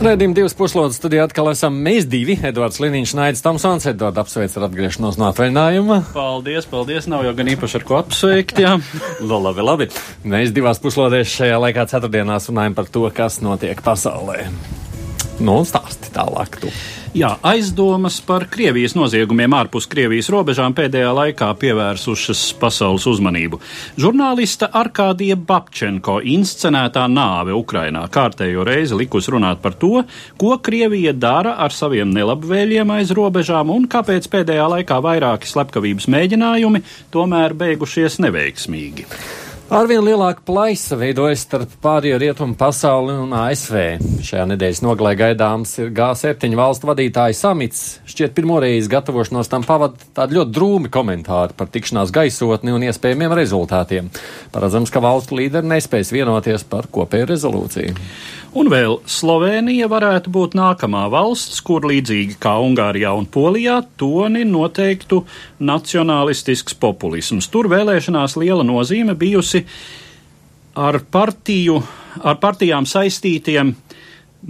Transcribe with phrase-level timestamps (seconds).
[0.00, 2.32] Redzījām, divas puslodes studijā atkal esam mēs divi.
[2.48, 5.98] Edvards Liniņš, Naidis Tomsons, Edvards apsveic ar atgriešanos no atvaļinājuma.
[6.14, 8.78] Paldies, paldies, nav jau gan īpaši ar ko apsveikt, jā.
[9.32, 9.88] labi, labi.
[10.24, 14.46] Mēs divās puslodēs šajā laikā ceturtdienās runājam par to, kas notiek pasaulē.
[15.36, 16.56] Nu, stāsti tālāk.
[16.64, 16.72] Tu.
[17.10, 23.58] Jā, aizdomas par Krievijas noziegumiem ārpus Krievijas robežām pēdējā laikā pievērsušas pasaules uzmanību.
[23.98, 30.04] Žurnālista Arkādija Babčenko inscenētā nāve Ukrainā kārtējo reizi likus runāt par to,
[30.38, 36.86] ko Krievija dara ar saviem nelabvēliem aiz robežām un kāpēc pēdējā laikā vairāki slepkavības mēģinājumi
[37.10, 39.10] tomēr beigušies neveiksmīgi.
[39.70, 43.76] Arvien lielāka plaisa veidojas starp pārējo rietumu pasauli un ASV.
[44.26, 47.84] Šajā nedēļas nogalē gaidāms ir G7 valstu vadītāju samits.
[48.10, 54.10] Šķiet, pirmoreiz gatavošanos tam pavada tādi ļoti drūmi komentāri par tikšanās gaisotni un iespējamiem rezultātiem.
[54.50, 57.94] Paredzams, ka valstu līderi nespēs vienoties par kopēju rezolūciju.
[58.50, 65.20] Un vēl Slovenija varētu būt nākamā valsts, kur līdzīgi kā Ungārijā un Polijā toni noteiktu
[65.62, 67.46] nacionālistisks populisms.
[67.46, 69.62] Tur vēlēšanās liela nozīme bijusi
[70.74, 71.78] ar partiju,
[72.26, 73.70] ar partijām saistītiem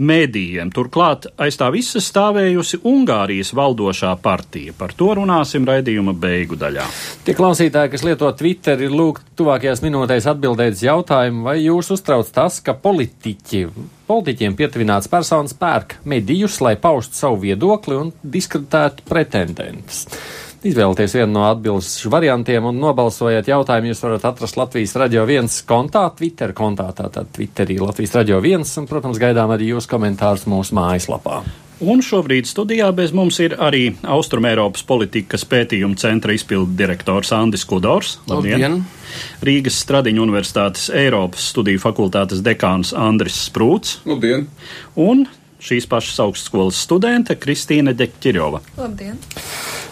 [0.01, 0.71] medijiem.
[0.73, 4.75] Turklāt aiz tā visa stāvējusi Ungārijas valdošā partija.
[4.77, 6.87] Par to runāsim raidījuma beigu daļā.
[7.27, 12.33] Tie klausītāji, kas lieto Twitter, ir lūgt tuvākajās minūtēs atbildēt uz jautājumu, vai jūs uztrauc
[12.35, 13.65] tas, ka politiķi,
[14.11, 20.07] politiķiem pietuvināts personas pērk medijus, lai paustu savu viedokli un diskreditētu pretendentus.
[20.61, 23.89] Izvēlieties vienu no atbildes variantiem un nobalsojiet jautājumu.
[23.95, 28.89] Jūs varat atrast Latvijas radio viens kontā, Twitter kontā, tātad Twitterī Latvijas radio viens, un,
[28.91, 31.41] protams, gaidām arī jūsu komentārus mūsu mājaslapā.
[31.81, 38.19] Un šobrīd studijā bez mums ir arī Austrumēropas politikas pētījuma centra izpildu direktors Andis Kudors.
[38.29, 38.61] Labdien!
[38.61, 38.83] Labdien.
[39.49, 44.03] Rīgas Stradiņu universitātes Eiropas studiju fakultātes dekāns Andris Sprūts.
[44.05, 44.45] Labdien!
[45.01, 45.25] Un
[45.61, 48.63] šīs pašas augstskolas studente Kristīna Deķirjova.
[48.81, 49.19] Labdien!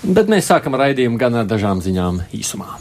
[0.02, 2.78] Bet mēs sākam raidījumu gan ar dažām ziņām īsumā.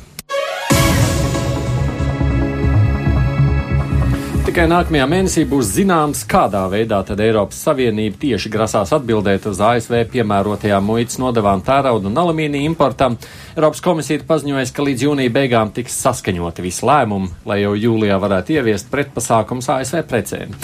[4.48, 10.06] Tikai nākamajā mēnesī būs zināms, kādā veidā tad Eiropas Savienība tieši grasās atbildēt uz ASV
[10.14, 13.18] piemērotajām muitas nodevām tērauda un alumīnija importam.
[13.58, 18.22] Eiropas komisija ir paziņojusi, ka līdz jūnija beigām tiks saskaņoti visi lēmumi, lai jau jūlijā
[18.24, 20.56] varētu ieviest pretpasākums ASV precēm.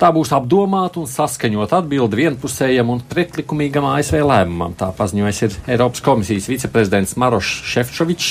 [0.00, 4.72] Tā būs apdomāta un saskaņota atbilde vienpusējam un pretlikumīgam ASV lēmumam.
[4.72, 8.30] Tā paziņojas ir Eiropas komisijas viceprezidents Marošs Šefčovičs.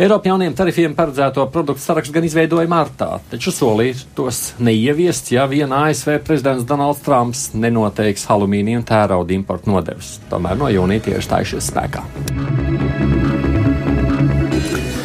[0.00, 5.70] Eiropa jauniem tarifiem paredzēto produktu sarakstu gan izveidoja martā, taču solīja tos neieviest, ja vien
[5.76, 10.16] ASV prezidents Donalds Trumps nenoteiks alumīnija un tērauda importu nodevas.
[10.32, 13.13] Tomēr no jūnija tie ir stājušies spēkā.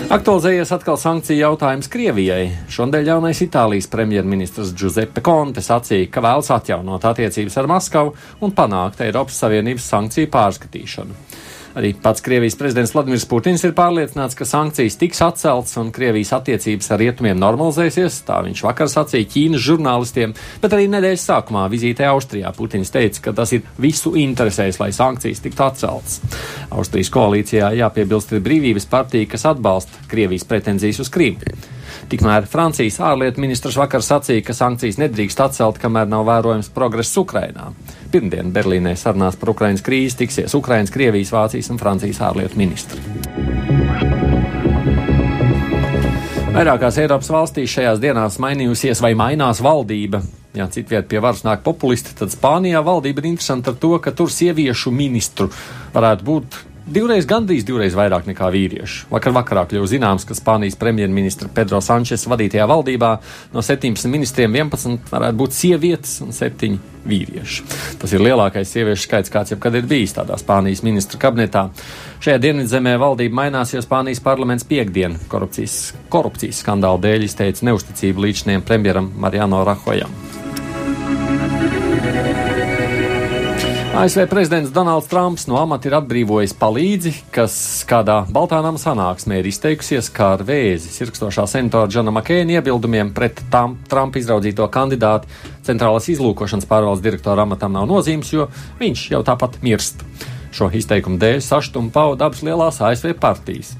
[0.09, 2.47] Aktualizējies atkal sankciju jautājums Krievijai.
[2.73, 9.03] Šodien jaunais Itālijas premjerministrs Giuseppe Conte sacīja, ka vēlas atjaunot attiecības ar Maskavu un panākt
[9.05, 11.13] Eiropas Savienības sankciju pārskatīšanu.
[11.79, 16.91] Arī pats Krievijas prezidents Vladimirs Putins ir pārliecināts, ka sankcijas tiks atceltas un Krievijas attiecības
[16.91, 22.51] ar rietumiem normalizēsies, tā viņš vakar sacīja Ķīnas žurnālistiem, bet arī nedēļas sākumā vizītē Austrijā
[22.57, 26.19] Putins teica, ka tas ir visu interesēs, lai sankcijas tiktu atceltas.
[26.67, 31.78] Austrijas koalīcijā jāpiebilst ir brīvības partija, kas atbalsta Krievijas pretenzijas uz Krīmu.
[32.09, 37.71] Tikmēr Francijas ārlietu ministrs vakar sacīja, ka sankcijas nedrīkst atcelt, kamēr nav vērojams progress Ukrainā.
[38.11, 43.01] Pirmdien Berlīnē sarunās par Ukrainas krīzi tiksies Ukrainas, Krievijas, Vācijas un Francijas ārlietu ministri.
[46.49, 50.23] Vairākās Eiropas valstīs šajās dienās mainījusies vai mainās valdība.
[50.57, 54.33] Ja citviet pie varas nāk populisti, tad Spānijā valdība ir interesanta ar to, ka tur
[54.33, 55.51] sieviešu ministru
[55.93, 56.57] varētu būt
[56.93, 59.07] divreiz, gandrīz divreiz vairāk nekā vīrieši.
[59.13, 63.11] Vakar vakarā kļuva zināms, ka Spānijas premjerministra Pedro Sančes vadītajā valdībā
[63.53, 67.65] no 17 ministriem 11 varētu būt sievietes un 7 vīrieši.
[68.01, 71.69] Tas ir lielākais sieviešu skaits, kāds jebkad ir bijis tādā Spānijas ministra kabinetā.
[72.23, 78.65] Šajā dienvidzemē valdība mainās, jo Spānijas parlaments piekdien korupcijas, korupcijas skandāla dēļ izteica neusticību līdziniem
[78.67, 80.13] premjeram Mariano Rahojam.
[83.89, 87.53] ASV prezidents Donalds Trumps no amata ir atbrīvojis palīdzi, kas
[87.89, 93.79] kādā Baltānām sanāksmē ir izteikusies kā ar vēzi sirkstošā senatora Džona Makēna iebildumiem pret tam
[93.89, 95.25] Trumpa izraudzīto kandidātu
[95.65, 98.45] centrālās izlūkošanas pārvaldes direktora amatam nav nozīmes, jo
[98.79, 100.05] viņš jau tāpat mirst.
[100.53, 103.73] Šo izteikumu dēļ sašutumu pauda abas lielās ASV partijas.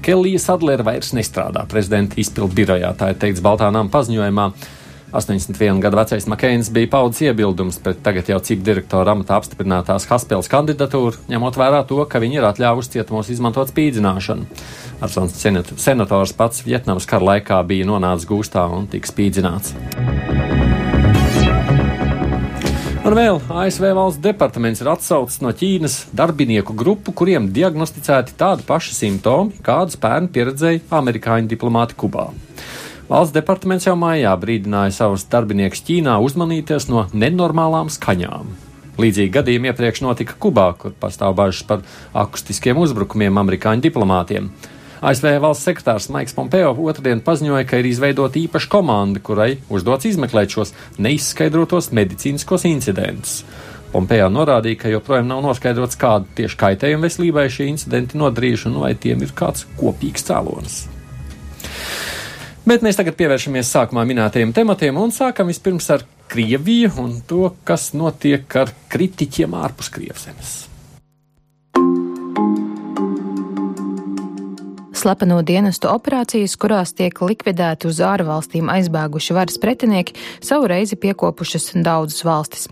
[0.00, 4.52] Kelija Sadlera vairs nestrādā prezidenta izpildu birojā, tā ir teikts Baltānām paziņojumā.
[5.12, 10.50] 81 gadu vecais Makēns bija paudzes iebildums pret tagad jau cik direktora amatā apstiprinātās Haspels
[10.52, 14.46] kandidatūru, ņemot vērā to, ka viņi ir atļāvuši cietumos izmantot spīdzināšanu.
[15.02, 15.34] Arsons
[15.80, 19.74] senators pats Vietnamas kara laikā bija nonācis gūstā un tika spīdzināts.
[23.00, 28.94] Un vēl ASV valsts departaments ir atsaucis no Ķīnas darbinieku grupu, kuriem diagnosticēti tādi paši
[28.94, 32.28] simptomi, kādus pērn pieredzēja amerikāņu diplomāti Kubā.
[33.10, 38.52] Valsts departaments jau mājā brīdināja savus darbiniekus Ķīnā uzmanīties no nenormālām skaņām.
[39.02, 41.82] Līdzīgi gadījumi iepriekš notika Kubā, kur pastāv bažas par
[42.14, 44.46] akustiskiem uzbrukumiem amerikāņu diplomātiem.
[45.02, 50.54] ASV valsts sekretārs Maiks Pompeo otrdien paziņoja, ka ir izveidota īpaša komanda, kurai uzdots izmeklēt
[50.54, 50.70] šos
[51.02, 53.40] neizskaidrotos medicīniskos incidentus.
[53.90, 58.94] Pompeo norādīja, ka joprojām nav noskaidrots, kādu tieši kaitējumu veselībai šie incidenti nodarījuši un vai
[58.94, 60.84] tiem ir kāds kopīgs cēlonis.
[62.68, 67.90] Bet mēs tagad pievēršamies sākumā minētajiem tematiem un sākam vispirms ar Krieviju un to, kas
[67.96, 70.52] notiek ar kritiķiem ārpus Krievzemes.
[74.96, 82.24] Slepeno dienestu operācijas, kurās tiek likvidēti uz ārvalstīm aizbēguši varas pretinieki, savu reizi piekopušas daudzas
[82.26, 82.68] valstis.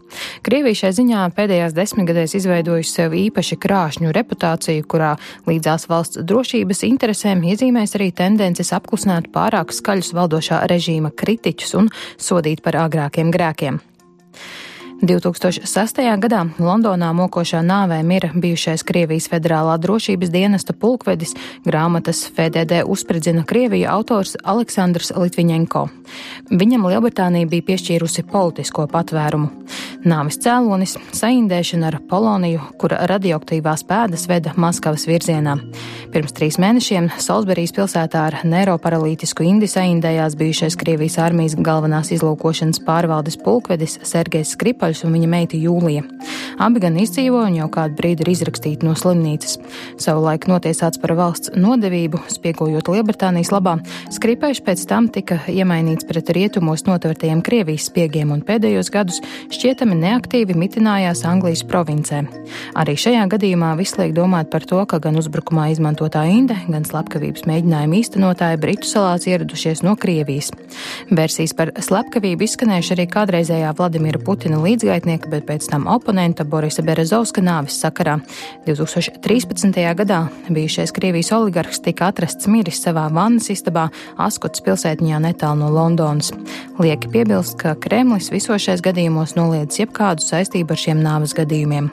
[0.46, 5.14] Krievija šai ziņā pēdējās desmitgadēs izveidojusi sev īpaši krāšņu reputāciju, kurā
[5.48, 12.64] līdzās valsts drošības interesēm iezīmēs arī tendences apklusināt pārāk skaļus valdošā režīma kritiķus un sodīt
[12.64, 13.80] par agrākiem grēkiem.
[14.98, 16.00] 2006.
[16.18, 23.86] gadā Londonā mokošā nāvē mira bijušais Krievijas federālā drošības dienesta pulkvedis grāmatas FDD uzspridzina Krieviju
[23.92, 25.84] autors Aleksandrs Litviņenko.
[26.50, 29.52] Viņam Lielbritānija bija piešķīrusi politisko patvērumu.
[30.02, 35.60] Nāvis cēlonis- saindēšana ar Poloniju, kura radioaktīvās pēdas veda Maskavas virzienā.
[36.10, 43.36] Pirms trīs mēnešiem Salisburijas pilsētā ar neiroparalītisku indi saindējās bijušais Krievijas armijas galvenās izlūkošanas pārvaldes
[43.36, 46.00] pulkvedis Sergejs Skripa Kapaļs un viņa meita Jūlija.
[46.64, 49.58] Abi gan izdzīvoja un jau kādu brīdi ir izrakstīti no slimnīcas.
[50.00, 53.76] Savulaik notiesāts par valsts nodevību, spiegojot Lielbritānijas labā,
[54.16, 59.20] Skripēšs pēc tam tika iemainīts pret rietumos notvertajiem Krievijas spiegiem un pēdējos gadus
[59.52, 62.22] šķietami neaktīvi mitinājās Anglijas provincē.
[62.80, 67.44] Arī šajā gadījumā viss liek domāt par to, ka gan uzbrukumā izmantotā inde, gan slepkavības
[67.50, 70.50] mēģinājuma īstenotāji Britu salās ieradušies no Krievijas.
[71.12, 76.82] Versijas par slepkavību izskanējuši arī kādreizējā Vladimira Putina līdz līdzgaitnieka, bet pēc tam oponenta Borisa
[76.86, 78.18] Berezovska nāves sakarā.
[78.66, 79.74] 2013.
[79.98, 86.30] gadā bijušais Krievijas oligarhs tika atrasts miris savā vannas istabā Askotas pilsētņā netālu no Londonas.
[86.78, 91.90] Lieki piebilst, ka Kremlis visos šais gadījumos noliedz jebkādu saistību ar šiem nāves gadījumiem.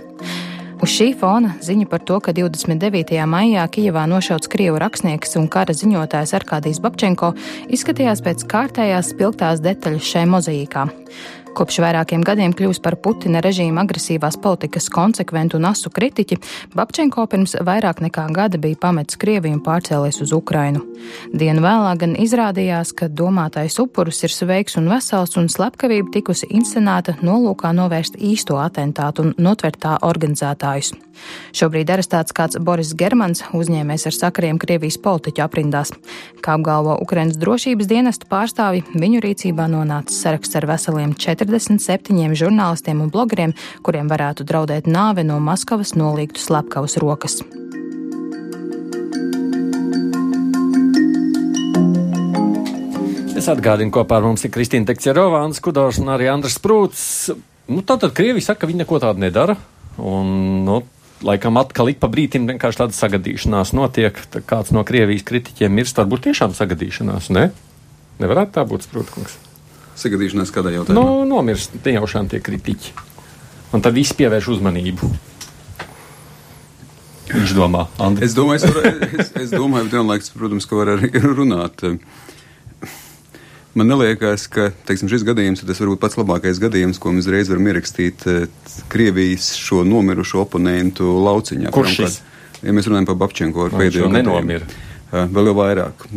[0.83, 3.15] Uz šī fona ziņa par to, ka 29.
[3.31, 7.31] maijā Kijevā nošauts krievu rakstnieks un kara ziņotājs Arkādijs Babčenko
[7.73, 10.85] izskatījās pēc kārtējās spilgtās detaļas šai mozaīkā.
[11.55, 16.37] Kopš vairākiem gadiem kļūst par Putina režīma agresīvās politikas konsekventu un asu kritiķi,
[16.75, 20.83] Babčenko pirms vairāk nekā gada bija pametis Krieviju un pārcēlies uz Ukrainu.
[21.31, 27.15] Dienu vēlāk gan izrādījās, ka domātais upurus ir sveiks un vesels un slepkavība tikusi inscenēta
[27.23, 30.91] nolūkā novērst īsto atentātu un notvert tā organizētājus.
[31.55, 35.93] Šobrīd arestēts kāds Boris Germans, uzņēmējs ar sakariem Krievijas politiķu aprindās.
[36.43, 41.15] Kā apgalvo Ukrainas drošības dienesta pārstāvi, viņu rīcībā nonāca saraksts ar veseliem
[41.45, 43.53] 47 žurnālistiem un blogeriem,
[43.85, 47.39] kuriem varētu draudēt nāve no Maskavas nolīgtu slepkavas rokas.
[53.35, 57.05] Es atgādinu, kopā ar mums ir Kristīna Tekčerovā, Andris Kudors un arī Andris Sprūts.
[57.69, 59.57] Nu, tātad Krievija saka, ka viņi neko tādu nedara.
[60.01, 60.79] Un, nu,
[61.25, 64.17] laikam atkal ik pa brīdim vienkārši tāda sagadīšanās notiek.
[64.33, 67.49] Tā kāds no Krievijas kritiķiem mirst, varbūt tiešām sagadīšanās, ne?
[68.23, 69.37] Nevarētu tā būt, protams.
[69.95, 70.99] Sagadīšanās kādā jautājumā?
[70.99, 72.93] Nu, nomirst nejaušām tie kritiķi.
[73.75, 75.09] Un tad viss pievērš uzmanību.
[77.31, 78.27] Viņš domā, Andri.
[78.27, 78.85] Es domāju, es, var,
[79.23, 81.83] es, es domāju, vienlaikus, protams, ka var arī runāt.
[83.75, 87.49] Man liekas, ka teiksim, šis gadījums ir tas varbūt pats labākais gadījums, ko mēs reiz
[87.51, 88.45] varam ierakstīt eh,
[88.91, 91.73] Krievijas šo nomirušo oponentu lauciņā.
[91.75, 92.19] Kurš šis?
[92.63, 94.69] Ja mēs runājam par Babčenko ar pēdējo nenomira.
[95.11, 96.07] Vēl jau vairāk,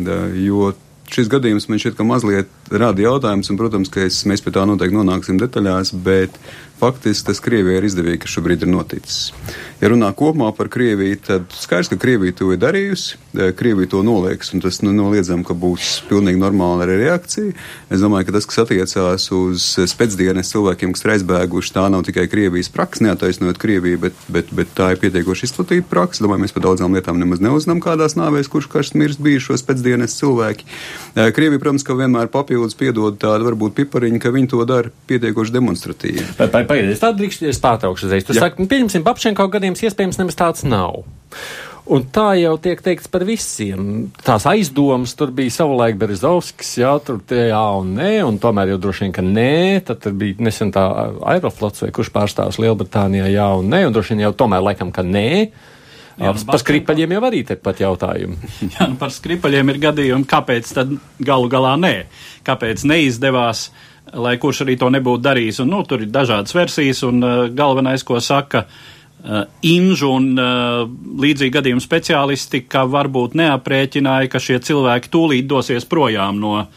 [0.43, 0.71] jo
[1.13, 4.65] šis gadījums man šķiet, ka mazliet rada jautājums, un, protams, ka es, mēs pie tā
[4.69, 6.37] noteikti nonāksim detaļās, bet
[6.79, 9.33] faktiski tas Krievijai ir izdevīgi, kas šobrīd ir noticis.
[9.83, 14.03] Ja runā kopumā par Krieviju, tad skaidrs, ka Krievija to ir darījusi, e, Krievija to
[14.07, 17.55] nolieks, un tas nu, noliedzam, ka būs pilnīgi normāla arī reakcija.
[17.95, 22.29] Es domāju, ka tas, kas attiecās uz spēcdienas cilvēkiem, kas ir aizbēguši, tā nav tikai
[22.31, 26.23] Krievijas praksa, neataisnojot Krieviju, bet, bet, bet tā ir pietiekoši izplatīta praksa.
[26.27, 30.67] Domāju, mēs par daudzām lietām nemaz neuzinām, kādās nāvēs, kurš karš mirst bijušos pēcdienas cilvēki.
[31.15, 35.55] E, Krievija, protams, ka vienmēr papildus piedod tādu varbūt pipariņu, ka viņi to dara pietiekoši
[35.55, 36.27] demonstratīvi.
[36.39, 38.27] Pagaidiet, tā drīkst, es pārtraukšu uzreiz.
[38.27, 38.49] Tu Jā.
[38.49, 41.05] saki, nu, pieņemsim, Papšenko gadījums iespējams nemaz tāds nav.
[41.89, 44.11] Un tā jau tiek teikts par visiem.
[44.21, 48.83] Tās aizdomas tur bija savulaik Berezovskis, jā, tur tie jā un nē, un tomēr jau
[48.83, 50.85] droši vien, ka nē, tad tur bija nesen tā
[51.33, 55.07] Aeroflots vai kurš pārstāvs Lielbritānijā jā un nē, un droši vien jau tomēr laikam, ka
[55.07, 55.31] nē.
[56.19, 58.39] Jā, nu, par skripaļiem jau arī tepat jautājumi.
[58.75, 61.95] Jā, nu par skripaļiem ir gadījumi, kāpēc tad galu galā nē?
[62.47, 63.69] Kāpēc neizdevās?
[64.17, 65.63] lai kurš arī to nebūtu darījis.
[65.65, 70.87] Un, nu, tur ir dažādas versijas, un uh, galvenais, ko saka uh, Inžu un uh,
[71.23, 76.69] līdzīgi gadījumu speciālisti, ka varbūt neaprēķināja, ka šie cilvēki tūlīt dosies projām no uh,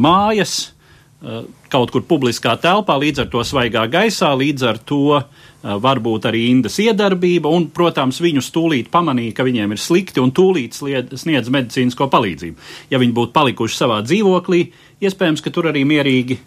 [0.00, 5.28] mājas uh, kaut kur publiskā telpā, līdz ar to svaigā gaisā, līdz ar to uh,
[5.62, 10.76] varbūt arī Indas iedarbība, un, protams, viņus tūlīt pamanīja, ka viņiem ir slikti, un tūlīt
[10.78, 12.68] sniedz medicīnisko palīdzību.
[12.92, 14.68] Ja viņi būtu palikuši savā dzīvoklī,
[15.02, 16.38] iespējams, ka tur arī mierīgi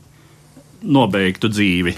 [0.81, 1.93] nobeigtu dzīvi.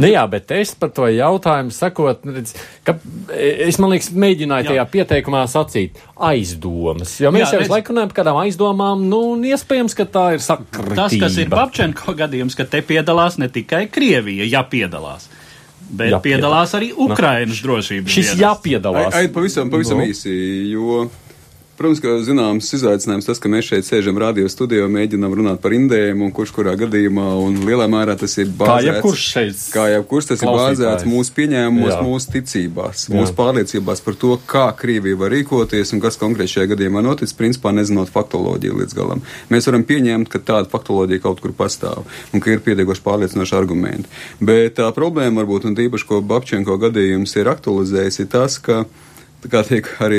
[0.00, 2.54] Nu jā, bet es par to jautājumu sakot, redz,
[2.86, 2.94] ka
[3.34, 4.70] es, man liekas, mēģināju jā.
[4.70, 7.16] tajā pieteikumā sacīt aizdomas.
[7.20, 10.44] Jo mēs jā, jau laiku runājam par kādām aizdomām, nu, un iespējams, ka tā ir
[10.44, 10.96] sakritība.
[11.02, 15.28] Tas, kas ir Papčenko gadījums, ka te piedalās ne tikai Krievija, ja piedalās.
[15.88, 16.24] Bet jāpiedalās.
[16.24, 18.12] piedalās arī nu, Ukrainas drošības.
[18.12, 19.14] Šis jāpiedalās.
[19.14, 20.04] Ai, ai, pavisam, pavisam no.
[20.04, 20.12] Nu.
[20.12, 20.34] īsi,
[20.72, 21.06] jo
[21.78, 26.24] Protams, ka zināms izaicinājums tas, ka mēs šeit sēžam radio studijā, mēģinām runāt par indējiem
[26.26, 28.66] un kurš kurā gadījumā, un lielā mērā tas ir bāzēts.
[28.66, 29.62] Kā jebkurš šeit.
[29.76, 32.00] Kā jebkurš tas ir bāzēts mūsu pieņēmumos, Jā.
[32.02, 33.14] mūsu ticībās, Jā.
[33.14, 37.70] mūsu pārliecībās par to, kā Krievija var rīkoties un kas konkrēti šajā gadījumā notic, principā
[37.78, 39.22] nezinot faktoloģiju līdz galam.
[39.54, 42.02] Mēs varam pieņemt, ka tāda faktoloģija kaut kur pastāv
[42.34, 44.10] un ka ir pietiekoši pārliecinoši argumenti.
[44.42, 48.82] Bet tā problēma varbūt, un tīpaši, ko Babčenko gadījums ir aktualizējis, ir tas, ka
[49.46, 50.18] kā tiek arī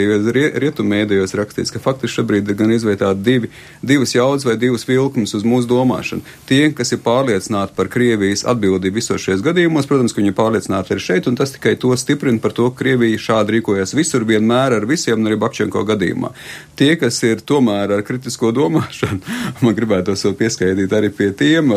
[0.63, 3.49] rietumēdījos rakstīts, ka faktiski šobrīd ir gan izveidotāti divi,
[3.83, 6.23] divas jaudas vai divas vilkmes uz mūsu domāšanu.
[6.47, 10.95] Tie, kas ir pārliecināti par Krievijas atbildību visos šajos gadījumos, protams, ka viņi ir pārliecināti
[10.95, 14.77] arī šeit, un tas tikai to stiprina par to, ka Krievija šādi rīkojas visur, vienmēr
[14.77, 16.31] ar visiem, arī Babčenko gadījumā.
[16.79, 19.19] Tie, kas ir tomēr ar kritisko domāšanu,
[19.65, 21.75] man gribētu to pieskaitīt arī pie tiem,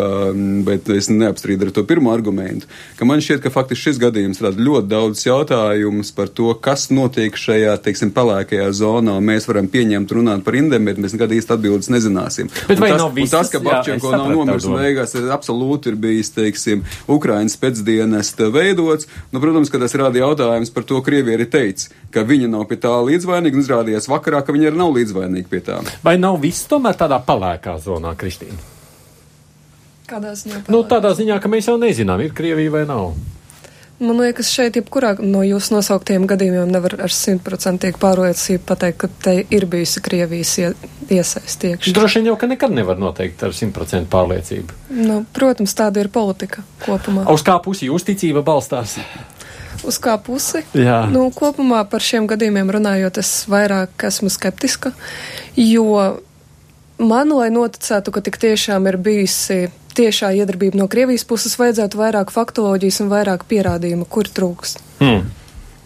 [0.66, 4.62] bet es neapstrīdu ar to pirmo argumentu, ka man šķiet, ka faktiski šis gadījums rada
[4.62, 9.68] ļoti daudz jautājumus par to, kas notiek notiek šajā, teiksim, pelēkajā zonā, un mēs varam
[9.68, 12.50] pieņemt runāt par indiem, bet mēs nekad īsti atbildes nezināsim.
[12.68, 13.32] Bet un vai tas, nav visas?
[13.32, 19.40] Tas, ka Babčenko nav nomiris un beigās absolūti ir bijis, teiksim, Ukrainas pēcdienesta veidots, nu,
[19.40, 22.92] protams, ka tas rada jautājums par to, Krievija arī teica, ka viņa nav pie tā
[23.08, 25.80] līdzvainīga, un izrādījās vakarā, ka viņa arī nav līdzvainīga pie tā.
[26.04, 28.60] Vai nav viss tomēr tādā pelēkā zonā, Kristīna?
[30.08, 30.66] Kādā ziņā?
[30.68, 33.14] Nu, tādā ziņā, ka mēs jau nezinām, ir Krievija vai nav.
[34.02, 39.34] Man liekas, šeit jebkurā no jūsu nosauktiem gadījumiem nevar ar simtprocentīgi pārliecību pateikt, ka te
[39.54, 41.94] ir bijusi Krievijas iesaistīšana.
[41.94, 44.78] Droši vien jau, ka nekad nevar noteikt ar simtprocentu pārliecību.
[44.98, 47.28] Nu, protams, tāda ir politika kopumā.
[47.30, 48.96] Uz kā pusi jūs ticība balstās?
[49.86, 50.64] Uz kā pusi?
[50.74, 51.04] Jā.
[51.12, 54.92] Nu, kopumā par šiem gadījumiem runājot, es vairāk esmu skeptiska,
[55.58, 55.86] jo
[56.98, 62.32] man, lai noticētu, ka tik tiešām ir bijusi tiešā iedarbība no Krievijas puses, vajadzētu vairāk
[62.34, 64.82] faktoloģijas un vairāk pierādījumu, kur trūkst.
[65.00, 65.28] Hmm.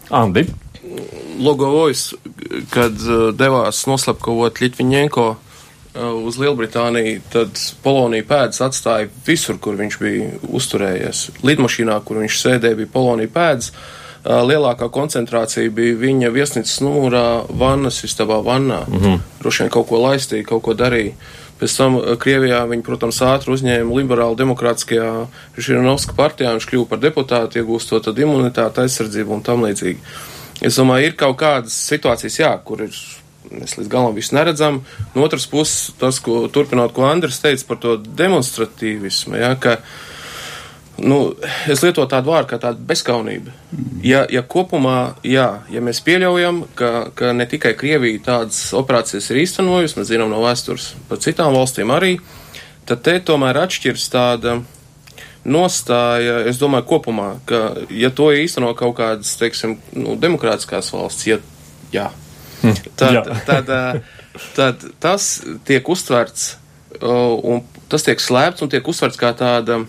[0.09, 0.47] Andi?
[1.37, 2.13] Logovojs,
[2.73, 5.37] kad uh, devās noslepkavot Ļitviņenko uh,
[6.25, 11.27] uz Lielbritāniju, tad Polonija pēdas atstāja visur, kur viņš bija uzturējies.
[11.45, 13.73] Lidmašīnā, kur viņš sēdēja, bija Polonija pēdas.
[13.73, 18.83] Uh, lielākā koncentrācija bija viņa viesnīcas numurā vannas istabā vannā.
[18.87, 19.19] Mm -hmm.
[19.39, 21.13] Droši vien kaut ko laistīja, kaut ko darīja.
[21.61, 25.11] Pēc tam eh, Krievijā viņi, protams, ātri uzņēma liberāli demokrātiskajā
[25.57, 30.01] Žirinovska partijā, viņš kļuva par deputātu, iegūstot tad imunitāti, aizsardzību un tam līdzīgi.
[30.65, 32.97] Es domāju, ir kaut kādas situācijas, jā, kur ir
[33.51, 34.81] mēs līdz galam visu neredzam.
[35.13, 40.06] No otras puses, tas, ko turpinot, ko Andris teica par to demonstratīvismu, ja, ka uh,
[40.97, 41.17] nu,
[41.69, 43.53] es lietotu tādu vārdu kā tāda bezskaunība.
[44.05, 49.41] Ja, ja kopumā, jā, ja mēs pieļaujam, ka, ka ne tikai Krievija tādas operācijas ir
[49.43, 52.17] īstenojusi, mēs zinām no vēstures par citām valstīm arī,
[52.89, 54.59] tad te tomēr atšķirs tāda
[55.47, 57.61] nostāja, es domāju, kopumā, ka,
[57.93, 61.39] ja to īsteno kaut kādas, teiksim, nu, demokrātiskās valsts, ja,
[61.93, 62.09] jā,
[62.63, 62.79] hm.
[62.99, 63.25] tad, jā.
[63.49, 64.15] tad, tad,
[64.57, 65.29] tad tas
[65.67, 66.55] tiek uztverts
[67.01, 69.81] un tas tiek slēpts un tiek uzsverts kā tāda,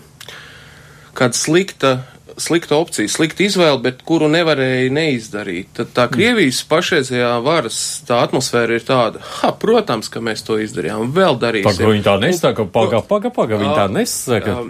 [1.17, 1.97] kāda slikta
[2.39, 5.71] slikta opcija, slikta izvēle, bet kuru nevarēja neizdarīt.
[5.77, 11.11] Tad tā Krievijas pašreizējā varas tā atmosfēra ir tāda, ha, protams, ka mēs to izdarījām,
[11.15, 11.69] vēl darīsim.
[11.69, 14.61] Paga, viņi tā nesaka, paga, paga, paga, viņi tā nesaka.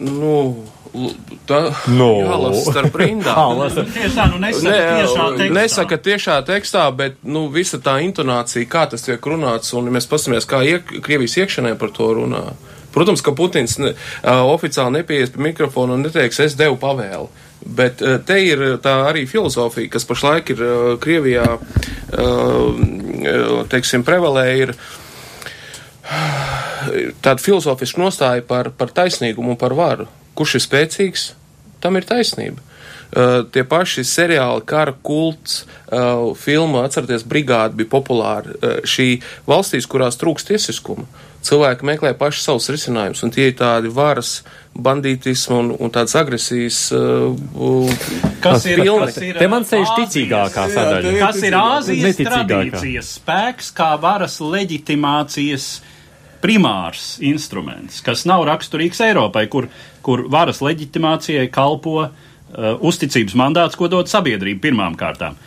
[0.00, 0.36] Nu,
[1.48, 1.58] Tā
[1.88, 2.08] no.
[2.20, 3.62] jālasa starp rindām.
[3.96, 5.54] tiešā, nu nesaka, ne, tiešā tekstā.
[5.56, 10.44] nesaka tiešā tekstā, bet, nu, visa tā intonācija, kā tas tiek runāts, un mēs pasamies,
[10.44, 12.44] kā iek, Krievijas iekšanē par to runā.
[12.92, 13.98] Protams, ka Putins ne, uh,
[14.52, 17.28] oficiāli nepieejas pie mikrofona un neteiks, es devu pavēli.
[17.62, 20.72] Bet uh, te ir tā arī filozofija, kas pašlaik ir uh,
[21.02, 21.62] Krievijā, uh,
[23.72, 24.70] teiksim, prevalē, ir
[27.22, 30.06] tāda filozofiska nostāja par, par taisnīgumu un par varu.
[30.36, 31.22] Kurš ir spēcīgs,
[31.82, 32.60] tam ir taisnība.
[33.12, 38.54] Uh, tie paši seriāli, kara kults, uh, filma, atcerieties, brigāde bija populāra.
[38.56, 41.04] Uh, šī valstīs, kurās trūkst tiesiskuma,
[41.42, 44.40] cilvēki meklē paši savus risinājumus, un tie ir tādi varas,
[44.72, 46.78] bandītismu un, un tādas agresijas.
[46.94, 47.90] Uh,
[48.44, 51.14] kas ir, kas ir te man sēž ticīgākā sadaļa?
[51.20, 55.68] Kas ir Āzijas tradīcijas spēks kā varas leģitimācijas
[56.42, 59.68] primārs instruments, kas nav raksturīgs Eiropai, kur,
[60.02, 62.10] kur varas leģitimācijai kalpo uh,
[62.80, 65.38] uzticības mandāts, ko dod sabiedrība pirmām kārtām.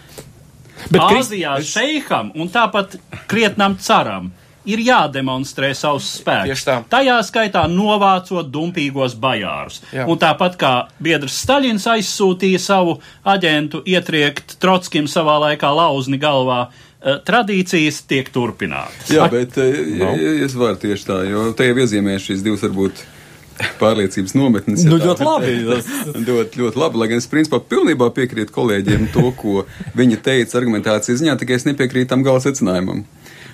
[0.91, 2.97] Bet Āzijā šeiham un tāpat
[3.31, 4.29] krietnam caram
[4.69, 6.65] ir jādemonstrē savs spēks.
[6.91, 9.81] Tajā skaitā novācot dumpīgos bajārus.
[9.93, 10.07] Jā.
[10.09, 17.17] Un tāpat kā biedrs Staļins aizsūtīja savu aģentu ietriekt Trotskim savā laikā lauzni galvā, uh,
[17.25, 19.11] tradīcijas tiek turpinātas.
[19.13, 20.13] Jā, bet no.
[20.45, 23.05] es varu tieši tā, jo te jau iezīmēju šīs divas varbūt
[23.79, 24.83] pārliecības nometnes.
[24.87, 25.53] Nu, ļoti labi.
[26.29, 29.63] ļoti, ļoti labi, lai gan es principā pilnībā piekrītu kolēģiem to, ko
[29.97, 33.05] viņi teica argumentācijas ziņā, tikai es nepiekrītu tam gala secinājumam.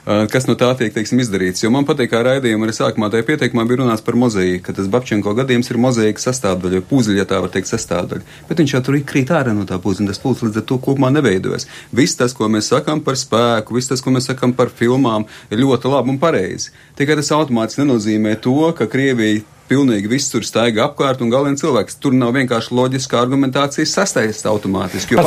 [0.02, 1.62] Uh, kas no tā tiek, teiksim, izdarīts.
[1.62, 4.90] Jo man patīk, kā raidījuma arī sākumā tajā pieteikumā bija runāts par mozaīku, ka tas
[4.90, 8.26] Babčenko gadījums ir mozaīka sastāvdaļa, pūzeļa, ja tā var teikt, sastāvdaļa.
[8.50, 10.80] Bet viņš jau tur krīt ārā no tā pūzeļa, un tas pūzeļs līdz ar to
[10.82, 11.70] kopumā neveidojas.
[11.94, 15.62] Viss tas, ko mēs sakām par spēku, viss tas, ko mēs sakām par filmām, ir
[15.62, 16.74] ļoti labi un pareizi.
[16.98, 21.98] Tikai tas automātiski nenozīmē to, ka Krievija pilnīgi viss tur staigā apkārt un galvenais cilvēks.
[22.04, 25.16] Tur nav vienkārši loģiska argumentācija sastājas automātiski.
[25.16, 25.24] Jo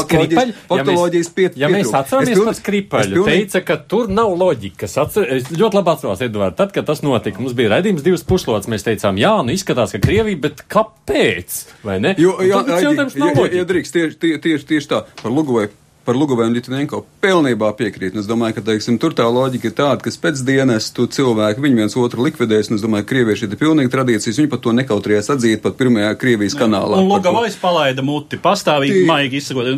[0.69, 1.61] patoloģijas pietiek.
[1.63, 3.47] Ja mēs atceramies par skripaļu, pilnīgi...
[3.47, 4.99] teica, ka tur nav loģikas.
[5.05, 8.69] Atcer, es ļoti labi atceros, Edvard, tad, kad tas notika, mums bija redzījums divas pušlots,
[8.73, 11.63] mēs teicām, jā, nu izskatās, ka Krievija, bet kāpēc?
[11.87, 12.17] Vai ne?
[12.21, 15.69] Jo, jā, jā, jā, jā, jā, drīkst, tieši, tieši, tieši, tā, par Lugovu
[16.05, 18.17] par Lugovēm Litvinenko pilnībā piekrīt.
[18.21, 21.97] Es domāju, ka teiksim, tur tā loģika ir tāda, ka pēc dienas tu cilvēki viens
[21.99, 22.71] otru likvidēs.
[22.75, 24.41] Es domāju, ka krievieši ir pilnīgi tradīcijas.
[24.43, 27.01] Viņi pat to nekautrējās atzīt pat pirmajā Krievijas kanālā.
[27.01, 29.71] Un Lugavais palaida muti pastāvīgi, Tī, maigi izsakot.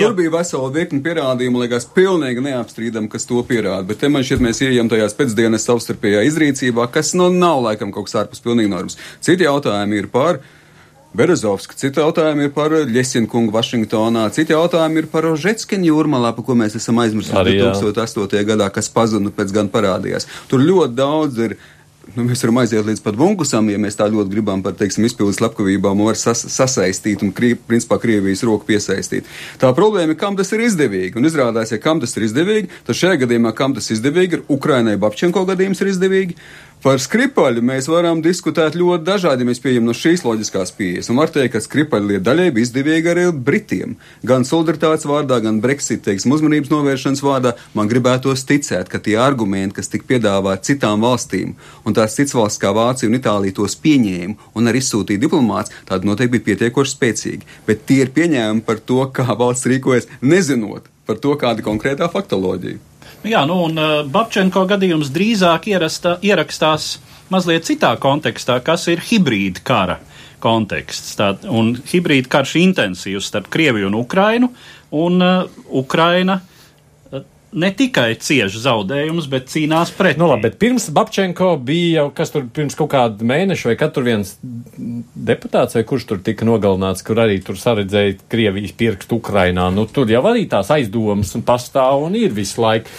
[0.00, 3.84] Tur bija vesela virkni pierādījumu, liekas, pilnīgi neapstrīdam, kas to pierāda.
[3.90, 8.08] Bet te man šķiet, mēs ieejam tajās pēcdienas savstarpējā izrīcībā, kas nu nav laikam kaut
[8.08, 8.98] kas ārpus pilnīgi normas.
[9.24, 10.40] Citi jautājumi ir par
[11.16, 11.74] Berezovska.
[11.74, 16.78] Citi jautājumi ir par Ļesinkungu Vašingtonā, citi jautājumi ir par Ožetskinu jūrmalā, pa ko mēs
[16.78, 18.46] esam aizmirsuši 2008.
[18.46, 20.28] gadā, kas pazuda pēc gan parādījās.
[20.50, 21.58] Tur ļoti daudz ir.
[22.10, 25.36] Nu, mēs varam aiziet līdz pat Vunkusam, ja mēs tā ļoti gribam par, teiksim, izpildes
[25.38, 29.28] slepkavībām var sas, sasaistīt un, krī, principā, Krievijas roku piesaistīt.
[29.60, 31.12] Tā problēma ir, kam tas ir izdevīgi.
[31.20, 34.96] Un izrādās, ja kam tas ir izdevīgi, tad šajā gadījumā, kam tas izdevīgi, ir Ukrainai
[34.98, 36.38] Babčenko gadījums ir izdevīgi.
[36.80, 41.10] Par skripaļu mēs varam diskutēt ļoti dažādi, mēs pieejam no šīs loģiskās pieejas.
[41.12, 43.98] Un var teikt, ka skripaļu lieta daļai bija izdevīga arī Britiem.
[44.24, 47.52] Gan solidaritātes vārdā, gan Brexit, teiksim, uzmanības novēršanas vārdā.
[47.76, 51.52] Man gribētos ticēt, ka tie argumenti, kas tika piedāvāti citām valstīm,
[51.84, 56.08] un tās citas valsts kā Vācija un Itālija tos pieņēma un arī izsūtīja diplomāts, tādi
[56.08, 57.56] noteikti bija pietiekoši spēcīgi.
[57.68, 62.86] Bet tie ir pieņēmumi par to, kā valsts rīkojas, nezinot par to, kāda konkrētā faktoloģija.
[63.20, 66.94] Jā, nu un uh, Babčenko gadījums drīzāk ierasta, ierakstās
[67.28, 69.98] mazliet citā kontekstā, kas ir hibrīda kara
[70.40, 71.18] konteksts.
[71.18, 74.48] Tā, un hibrīda karš intensīvs starp Krieviju un Ukrainu,
[74.96, 76.38] un uh, Ukraina
[77.52, 80.18] ne tikai cieši zaudējumus, bet cīnās pret.
[80.20, 84.04] Nu, labi, bet pirms Babčenko bija jau kas tur pirms kaut kāda mēneša, vai katru
[84.06, 89.68] viens deputāts, vai kurš tur tika nogalināts, kur arī tur saredzēja Krievijas pirkstu Ukrainā.
[89.74, 92.90] Nu, tur jau arī tās aizdomas un pastāv un ir visu laiku.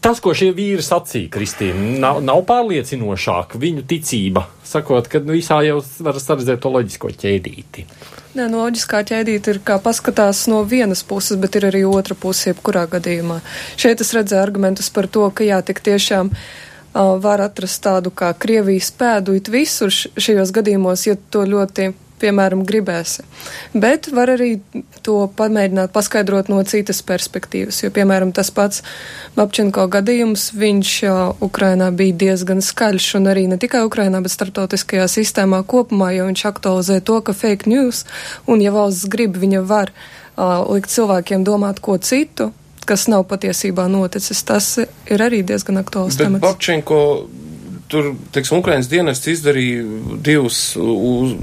[0.00, 5.60] Tas, ko šie vīri sacīja, Kristīna, nav, nav pārliecinošāk viņu ticība, sakot, ka nu, visā
[5.66, 7.84] jau var saredzēt to loģisko ķēdīti.
[8.30, 12.52] Nē, nu, loģiskā ķēdīte ir kā paskatās no vienas puses, bet ir arī otra puse,
[12.52, 13.40] jebkurā gadījumā.
[13.74, 18.30] Šeit es redzēju argumentus par to, ka jā, tik tiešām uh, var atrast tādu kā
[18.38, 21.90] Krievijas pēdu it visur šajos gadījumos, ja to ļoti
[22.20, 23.24] piemēram, gribēsi.
[23.74, 24.52] Bet var arī
[25.06, 28.84] to pamēģināt paskaidrot no citas perspektīvas, jo, piemēram, tas pats
[29.36, 30.94] Babčenko gadījums, viņš
[31.44, 36.46] Ukrainā bija diezgan skaļš un arī ne tikai Ukrainā, bet starptautiskajā sistēmā kopumā, jo viņš
[36.52, 38.04] aktualizē to, ka fake news
[38.46, 42.50] un, ja valsts grib, viņa var uh, likt cilvēkiem domāt ko citu,
[42.88, 44.42] kas nav patiesībā noticis.
[44.46, 46.42] Tas ir arī diezgan aktuāls temats.
[46.44, 47.00] Babčenko
[47.90, 49.82] tur, teiksim, Ukrainas dienests izdarīja
[50.24, 51.34] divus, uz,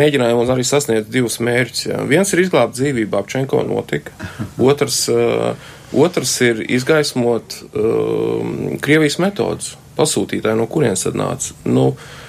[0.00, 1.88] mēģinājumus arī sasniegt divus mērķus.
[1.90, 2.04] Jā.
[2.10, 4.14] Viens ir izglābt dzīvību, Babčenko notika.
[4.70, 9.76] Otrs, uh, otrs ir izgaismot uh, Krievijas metodus.
[9.98, 11.56] Pasūtītāji, no kurienes tad nāca?
[11.66, 12.27] Nu, uh,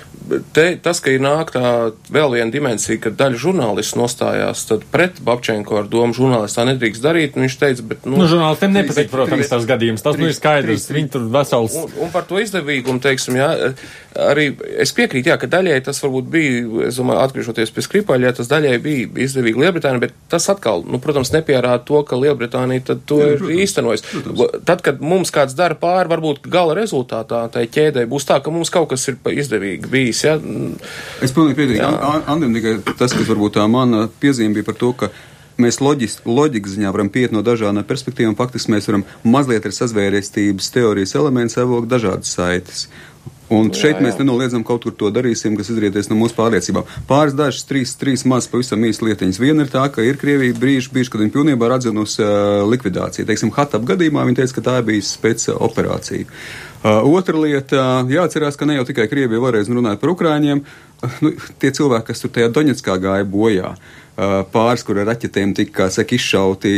[0.54, 5.80] te, tas, ka ir nāk tā vēl viena dimensija, ka daļa žurnālistu nostājās pret Babčenko
[5.82, 8.20] ar domu, žurnālists tā nedrīkst darīt, un viņš teica, bet, nu.
[8.22, 11.78] Nu, žurnālistiem nepatīk, protams, tas gadījums, tas, nu, ir skaidrs, viņi tur vesels.
[11.80, 13.50] Un, un par to izdevīgumu, teiksim, jā,
[14.30, 14.50] arī
[14.82, 18.76] es piekrītu, jā, ka daļai tas varbūt bija, es domāju, atgriežoties pie Skripaļa, tas daļai
[18.84, 23.36] bija izdevīgi Lielbritānija, bet tas atkal, nu, protams, nepierāda to, ka Lielbritānija tad to jā,
[23.36, 24.06] ir īstenojis.
[24.68, 28.72] Tad, kad mums kāds dara pāri, varbūt gala rezultātā tai ķēdē būs tā, ka mums
[28.74, 30.80] kaut kas ir izdevīgi bijis bijis.
[30.84, 31.26] Ja?
[31.26, 31.90] Es pilnīgi piekrītu
[32.30, 35.12] Andrim, tikai tas, kas varbūt tā mana piezīme bija par to, ka
[35.60, 38.38] mēs loģikas ziņā varam piet no dažādām perspektīvām.
[38.40, 42.88] Faktiski mēs varam mazliet ar sazvērestības teorijas elementu savok dažādas saites.
[43.50, 44.04] Un šeit jā, jā.
[44.06, 46.86] mēs nenoliedzam kaut kur to darīsim, kas izrieties no mūsu pārliecībām.
[47.10, 49.40] Pāris dažas, trīs, trīs maz pavisam īsti lietiņas.
[49.42, 53.26] Viena ir tā, ka ir Krievija brīži, brīži kad viņi pilnībā ir atzinusi uh, likvidāciju.
[53.26, 56.30] Teiksim, Hatap gadījumā viņi teica, ka tā bija spēca operācija.
[56.30, 60.90] Uh, otra lieta, jāatcerās, ka ne jau tikai Krievija varēs runāt par Ukrāņiem, uh,
[61.24, 63.74] nu, tie cilvēki, kas tur tajā Doņetskā gāja bojā.
[64.20, 66.72] Uh, pāris, kur ar raķetēm tika, saka, izšauti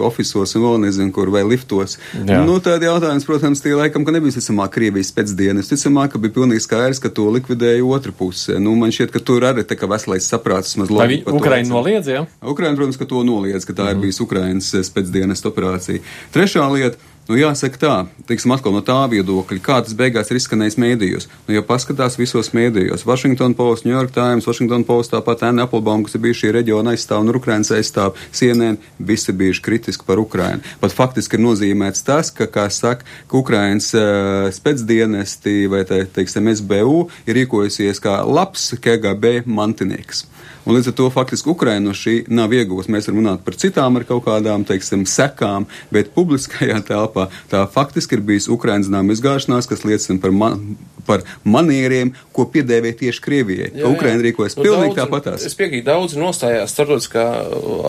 [0.00, 1.98] ofisos un vēl nezinu, kur vai liftos.
[2.16, 2.38] Jā.
[2.48, 5.68] Nu, tad jautājums, protams, tie laikam, ka nebija visticamāk Krievijas pēcdienas.
[5.68, 8.56] Ticamāk, ka bija pilnīgi skaidrs, ka to likvidēja otra puse.
[8.62, 11.20] Nu, man šķiet, ka tur arī tā kā veselais saprāts maz labi.
[11.28, 12.24] Ukraina noliedz, jā?
[12.40, 13.92] Ukraina, protams, ka to noliedz, ka tā mm.
[13.92, 16.00] ir bijusi Ukrainas pēcdienas operācija.
[16.32, 17.94] Trešā lieta Nu, jāsaka tā,
[18.28, 21.24] teiksim, atkal no tā viedokļa, kā tas beigās ir izskanējis mēdījos.
[21.48, 26.04] Nu, ja paskatās visos mēdījos, Washington Post, New York Times, Washington Post, tāpat Anna Applebaum,
[26.06, 28.78] kas ir bijuši šī reģiona aizstāv un Ukrainas aizstāv, CNN,
[29.10, 30.62] visi ir bijuši kritiski par Ukrainu.
[30.78, 36.46] Pat faktiski ir nozīmēts tas, ka, kā saka, ka Ukrainas uh, spēcdienesti vai, te, teiksim,
[36.62, 40.28] SBU ir rīkojusies kā labs KGB mantinieks.
[40.66, 42.90] Un līdz ar to faktiski Ukraina no šī nav iegūst.
[42.90, 48.18] Mēs varam runāt par citām ar kaut kādām, teiksim, sekām, bet publiskajā telpā tā faktiski
[48.18, 50.74] ir bijis Ukrainas nām izgāšanās, kas liecina par, man,
[51.06, 53.70] par manieriem, ko piedēvē tieši Krievijai.
[53.70, 53.92] Jā, jā.
[53.94, 55.46] Ukraina rīkojas nu, pilnīgi tāpatās.
[55.46, 57.26] Es piekrītu, daudz nostājās starptautiskā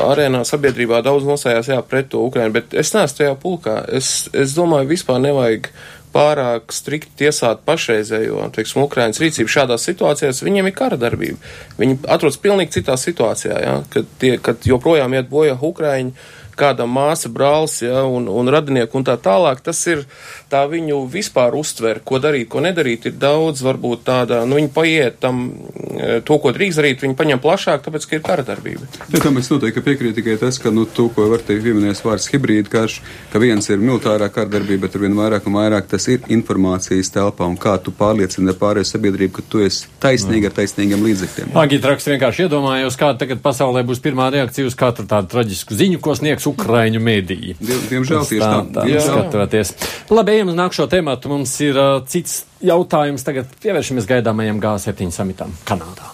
[0.05, 3.79] arēnā sabiedrībā, daudz nostājās jā, pret to Ukrainu, bet es neesmu tajā pulkā.
[3.97, 5.71] Es, es domāju, vispār nevajag
[6.13, 11.37] pārāk strikti tiesāt pašreizējo, teiksim, Ukrainas rīcību šādās situācijās, viņiem ir kara darbība.
[11.79, 16.13] Viņi atrodas pilnīgi citā situācijā, ja, kad, tie, kad joprojām iet bojā Ukraiņi
[16.57, 19.61] kādam māsa, brālis ja, un, un radinieku un tā tālāk.
[19.65, 20.03] Tas ir
[20.51, 23.09] tā viņu vispār uztver, ko darīt, ko nedarīt.
[23.09, 25.45] Ir daudz, varbūt tāda, nu viņi paiet tam,
[25.93, 28.87] e, to, ko drīkst darīt, viņi paņem plašāk, tāpēc, ka ir kara darbība.
[29.13, 32.29] Ja, tam es noteikti piekrītu tikai tas, ka, nu, to, ko var teikt pieminēs vārds
[32.33, 32.99] hibrīda karš,
[33.31, 37.11] ka viens ir militārā kara darbība, bet ar vien vairāk un vairāk tas ir informācijas
[37.13, 41.53] telpā un kā tu pārliecini pārējo sabiedrību, ka tu esi taisnīgi ar taisnīgiem līdzekļiem.
[41.61, 46.01] Agīt raksts vienkārši iedomājos, kāda tagad pasaulē būs pirmā reakcija uz katru tādu traģisku ziņu,
[46.03, 47.55] ko sniegs Ukraiņu mediji.
[47.61, 48.61] Diemžēl tieši tā.
[48.75, 49.73] tā, tā skatoties.
[50.13, 51.31] Labi, ejam uz nākšo tēmatu.
[51.33, 53.25] Mums ir uh, cits jautājums.
[53.27, 56.13] Tagad pievēršamies gaidāmajam G7 samitam Kanādā.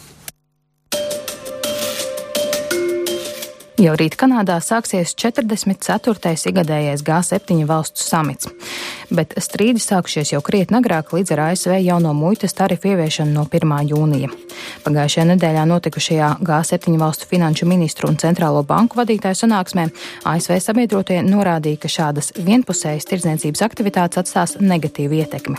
[3.81, 6.33] Jau rīt Kanādā sāksies 44.
[6.51, 8.51] igadējais G7 valstu samits,
[9.09, 13.73] bet strīdi sākušies jau krietni agrāk līdz ar ASV jauno muitas tarifu ieviešanu no 1.
[13.89, 14.29] jūnija.
[14.85, 19.89] Pagājušajā nedēļā notikušajā G7 valstu finanšu ministru un centrālo banku vadītāju sanāksmē
[20.21, 25.57] ASV sabiedrotie norādīja, ka šādas vienpusējas tirdzniecības aktivitātes atstās negatīvu ietekmi.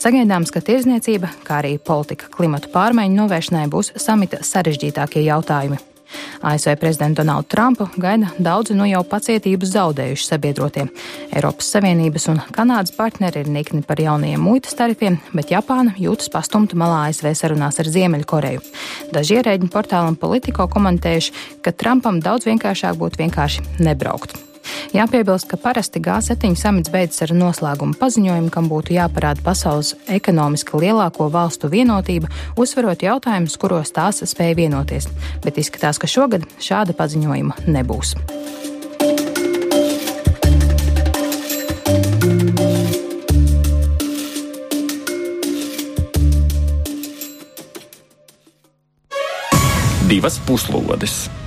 [0.00, 5.91] Sagaidāms, ka tirzniecība, kā arī politika klimatu pārmaiņu novēršanai būs samita sarežģītākie jautājumi.
[6.42, 10.86] ASV prezidentu Donaldu Trumpu gaida daudzi no jau pacietības zaudējuši sabiedrotie.
[11.32, 16.78] Eiropas Savienības un Kanādas partneri ir nikni par jaunajiem muitas tarifiem, bet Japāna jūtas pastumta
[16.78, 18.62] malā ASV sarunās ar Ziemeļkoreju.
[19.14, 24.51] Daži ierēģi portālam Politico komentējuši, ka Trumpam daudz vienkāršāk būtu vienkārši nebraukt.
[24.92, 31.30] Jāpiebilst, ka parasti G7 samits beidzas ar noslēguma paziņojumu, kam būtu jāparāda pasaules ekonomiski lielāko
[31.32, 35.08] valstu vienotība, uzsverot jautājumus, kuros tās spēja vienoties.
[35.44, 38.16] Bet izskatās, ka šogad šāda paziņojuma nebūs.
[50.12, 51.41] divas puslodes.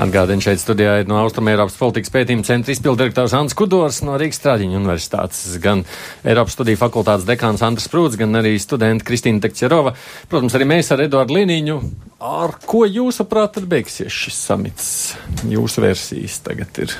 [0.00, 4.78] Atgādini šeit studijā ir no Austrumēropas politikas pētījuma centra izpildirektors Ants Kudors no Rīgas Strāģiņa
[4.78, 5.82] universitātes, gan
[6.24, 9.92] Eiropas studiju fakultātes dekāns Andris Prūts, gan arī studenta Kristīna Tekķerova.
[10.32, 11.78] Protams, arī mēs ar Eduardu Liniņu.
[12.24, 14.92] Ar ko jūsuprāt tad beigsies šis samits?
[15.52, 16.96] Jūsu versijas tagad ir.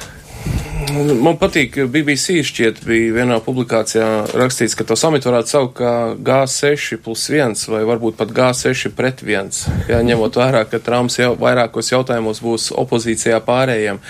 [0.90, 5.92] Man patīk, BBC šķiet bija vienā publikācijā rakstīts, ka to samitu varētu saukt kā
[6.26, 11.35] G6 plus 1 vai varbūt pat G6 pret 1, ja ņemot vērā, ka Trumps jau
[11.38, 14.00] vairākos jautājumos būs opozīcijā pārējiem.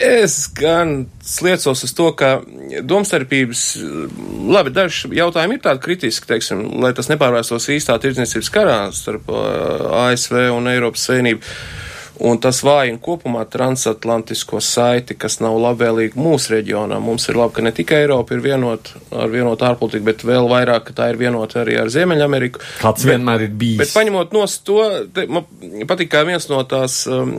[0.00, 2.40] Es gan sliecos uz to, ka
[2.88, 3.64] domstarpības,
[4.50, 10.48] labi, daži jautājumi ir tādi kritiski, teiksim, lai tas nepārvērstos īstā tirdzniecības karā starp ASV
[10.56, 11.44] un Eiropas Savienību
[12.20, 16.98] un tas vājina kopumā transatlantisko saiti, kas nav labvēlīgi mūsu reģionā.
[17.02, 20.88] Mums ir labi, ka ne tikai Eiropa ir vienota ar vienotu ārpolitiku, bet vēl vairāk,
[20.88, 22.62] ka tā ir vienota arī ar Ziemeļameriku.
[22.82, 23.80] Kāds bet, vienmēr ir bijis.
[23.80, 24.80] Bet paņemot no to,
[25.16, 25.46] te, man
[25.88, 27.32] patīk, kā viens no tās um,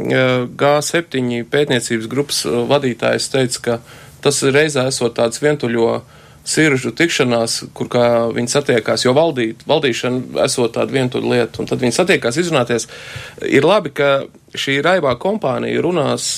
[0.57, 3.77] G7 pētniecības grupas uh, vadītājs teica, ka
[4.25, 6.01] tas reizē esot tāds vientuļo
[6.47, 7.89] siržu tikšanās, kur
[8.35, 12.87] viņi satiekās, jo valdīt, valdīšana esot tāda vientuļa lieta, un tad viņi satiekās izrunāties.
[13.45, 14.23] Ir labi, ka
[14.57, 16.31] šī raibā kompānija runās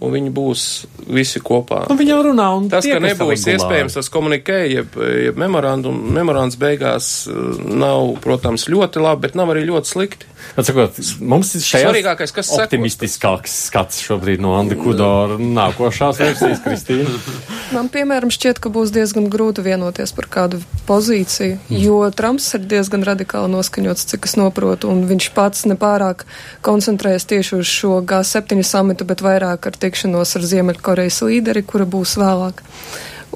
[0.00, 0.64] un viņi būs
[1.12, 1.84] visi kopā.
[1.90, 7.12] Nu, viņi jau runā, un tas, ka nebūs iespējams tas komunikē, jeb, jeb memorands beigās
[7.28, 10.29] nav, protams, ļoti labi, bet nav arī ļoti slikti.
[10.58, 17.14] Atsakot, mums ir šajā svarīgākais, kas optimistiskāks skats šobrīd no Andi Kudora nākošās versijas, Kristīna.
[17.74, 21.78] Man, piemēram, šķiet, ka būs diezgan grūti vienoties par kādu pozīciju, mm.
[21.84, 26.26] jo Trumps ir diezgan radikāli noskaņots, cik es noprotu, un viņš pats nepārāk
[26.66, 32.18] koncentrējas tieši uz šo G7 samitu, bet vairāk ar tikšanos ar Ziemeļkorejas līderi, kura būs
[32.20, 32.64] vēlāk.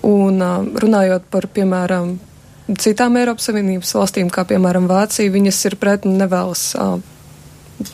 [0.05, 0.43] Un
[0.83, 2.17] runājot par, piemēram,
[2.81, 6.97] citām Eiropas Savienības valstīm, kā piemēram Vācija, viņas ir pret un nevēlas uh,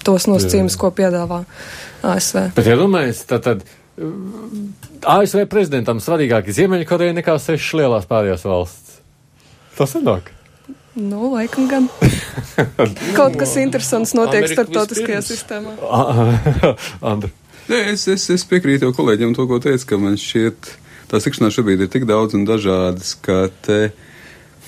[0.06, 1.42] tos nosacījumus, ko piedāvā
[2.06, 2.50] ASV.
[2.56, 3.64] Bet, ja domājies, tad, tad
[5.10, 9.00] ASV prezidentam svarīgāk ir Ziemeļkoreja nekā sešas lielās pārējās valsts.
[9.78, 10.30] Tas sanāk.
[11.00, 11.86] Nu, laikam gan.
[13.18, 15.76] Kaut kas interesants notiek starptautiskajā sistēmā.
[17.12, 17.32] Andri.
[17.70, 20.70] Nē, es, es, es piekrītu jau kolēģiem to, ko teica, ka man šķiet,
[21.12, 23.82] tās tikšanās šobrīd ir tik daudz un dažādas, ka te.
[23.90, 24.06] Uh,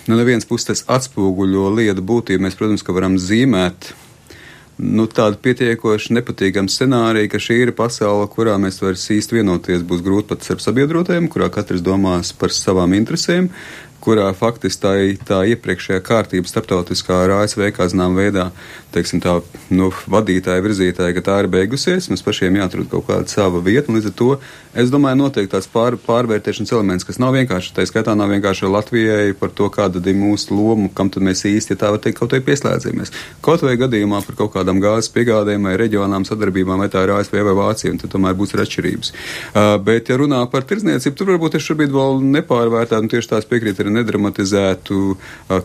[0.08, 2.42] Nu, neviens puses tas atspoguļo lietu būtību.
[2.42, 3.92] Mēs, protams, varam zīmēt
[4.82, 10.02] nu, tādu pietiekoši nepatīkamu scenāriju, ka šī ir pasaule, kurā mēs vairs īsti vienoties būs
[10.04, 13.50] grūti pat starp sabiedrotajiem, kurā katrs domās par savām interesēm,
[14.02, 14.94] kurā faktiski tā,
[15.28, 18.50] tā iepriekšējā kārtība starptautiskā ar ASV kā zinām veidā,
[18.92, 19.38] teiksim tā,
[19.72, 24.10] nu, vadītāja, virzītāja, ka tā ir beigusies, mums pašiem jāatrod kaut kāda sava vieta, līdz
[24.10, 24.30] ar to
[24.78, 29.34] es domāju, noteikti tāds pār, pārvērtēšanas elements, kas nav vienkārši, tā skaitā nav vienkārši Latvijai
[29.38, 32.32] par to, kāda ir mūsu loma, kam tad mēs īsti, ja tā var teikt, kaut
[32.32, 33.12] vai pieslēdzamies.
[33.44, 37.36] Kaut vai gadījumā par kaut kādām gāzes piegādēm vai reģionām sadarbībām, vai tā ir ASV
[37.48, 39.12] vai Vācija, un tad tomēr būs ir atšķirības.
[39.52, 43.48] Uh, bet, ja runā par tirdzniecību, tur varbūt es šobrīd vēl nepārvērtētu, un tieši tās
[43.48, 45.00] piekrīt arī nedramatizētu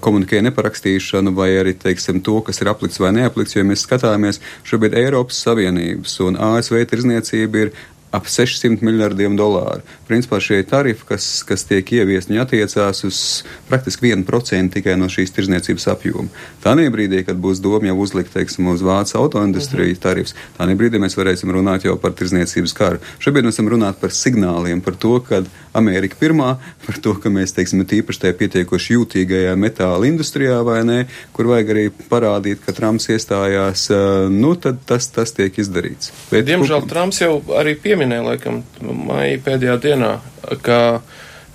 [0.04, 4.98] komunikē neparakstīšanu vai arī, teiksim, to, kas ir aplikts vai neaplikts, jo mēs skatāmies šobrīd
[5.02, 7.74] Eiropas Savienības un ASV tirzniecība ir
[8.12, 9.84] ap 600 miljardiem dolāru.
[10.08, 13.20] Principā šie tarifi, kas, kas tiek ieviesti, viņi attiecās uz
[13.68, 16.32] praktiski 1% tikai no šīs tirzniecības apjoma.
[16.64, 20.02] Tādā brīdī, kad būs doma jau uzlikt, teiksim, uz vācu autoindustriju -huh.
[20.02, 23.00] tarifs, tādā brīdī mēs varēsim runāt jau par tirzniecības karu.
[23.20, 25.44] Šobrīd mēs varam runāt par signāliem, par to, ka
[25.74, 31.06] Amerika pirmā, par to, ka mēs, teiksim, tīpaši tajā pietiekoši jūtīgajā metāla industrijā vai nē,
[31.34, 33.90] kur vajag arī parādīt, ka Trumps iestājās,
[34.30, 36.12] nu, tad tas, tas tiek izdarīts.
[36.32, 40.12] Bet, Diemžēl Trumps jau arī pieminēja pieminēja, laikam, maija pēdējā dienā,
[40.62, 41.02] ka,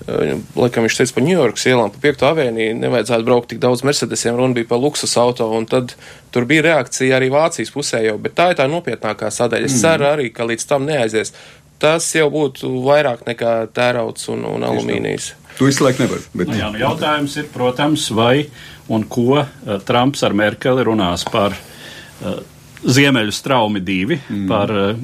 [0.09, 2.27] eh, laikam viņš teica, pa Ņujorkas ielām, pa 5.
[2.33, 5.95] avēnī nevajadzētu braukt tik daudz Mercedesiem, runa bija par luksus auto, un tad
[6.33, 9.67] tur bija reakcija arī Vācijas pusē jau, bet tā ir tā nopietnākā sadaļa.
[9.67, 9.83] Es mm.
[9.85, 11.33] ceru arī, ka līdz tam neaizies.
[11.79, 15.33] Tas jau būtu vairāk nekā tērauds un, un alumīnijas.
[15.59, 16.23] To izslēgt nevar.
[16.33, 16.49] Bet...
[16.49, 18.47] Nu, jā, nu jautājums ir, protams, vai
[18.89, 19.47] un ko uh,
[19.85, 22.39] Trumps ar Merkeli runās par uh,
[22.83, 24.47] Ziemeļu straumi divi, mm.
[24.49, 24.95] par uh,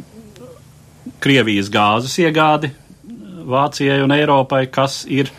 [1.23, 2.73] Krievijas gāzes iegādi
[3.49, 5.31] Vācijai un Eiropai, kas ir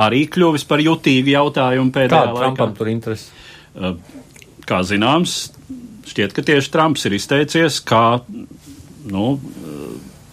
[0.00, 2.48] arī kļuvis par jutīgu jautājumu pēdējā Kāda laikā.
[2.56, 3.28] Trumpam tur interesi?
[3.74, 3.94] Uh,
[4.66, 5.36] kā zināms,
[6.10, 8.04] šķiet, ka tieši Trumps ir izteicies, kā
[9.10, 9.84] nu, uh,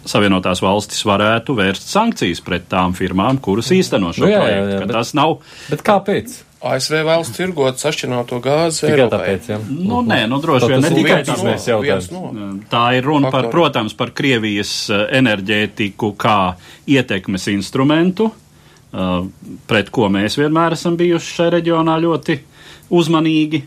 [0.02, 4.64] Savienotās valstis varētu vērst sankcijas pret tām firmām, kuras īsteno šo nu, jā, projektu.
[4.66, 5.36] Jā, jā, bet, tas nav.
[5.70, 6.34] Bet kāpēc?
[6.62, 8.84] ASV vēlas tirgot sašķināto gāzi.
[8.84, 9.18] Tikai Eiropai.
[9.18, 9.58] tāpēc, jā.
[9.66, 12.08] Nu, nē, nu droši vien ne tikai tāpēc.
[12.14, 12.52] No, no.
[12.70, 16.36] Tā ir runa par, protams, par Krievijas eh, enerģētiku kā
[16.90, 19.12] ietekmes instrumentu, uh,
[19.66, 22.40] pret ko mēs vienmēr esam bijuši šajā reģionā ļoti
[22.94, 23.64] uzmanīgi.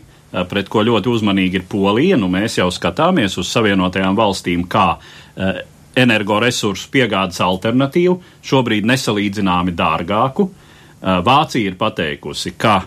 [0.48, 2.16] pret ko ļoti uzmanīgi ir Polija.
[2.16, 4.98] Nu, mēs jau skatāmies uz Savienotajām valstīm kā
[5.96, 10.50] energoresursu piegādes alternatīvu, šobrīd nesalīdzināmi dārgāku.
[11.06, 12.80] Vācija ir pateikusi, ka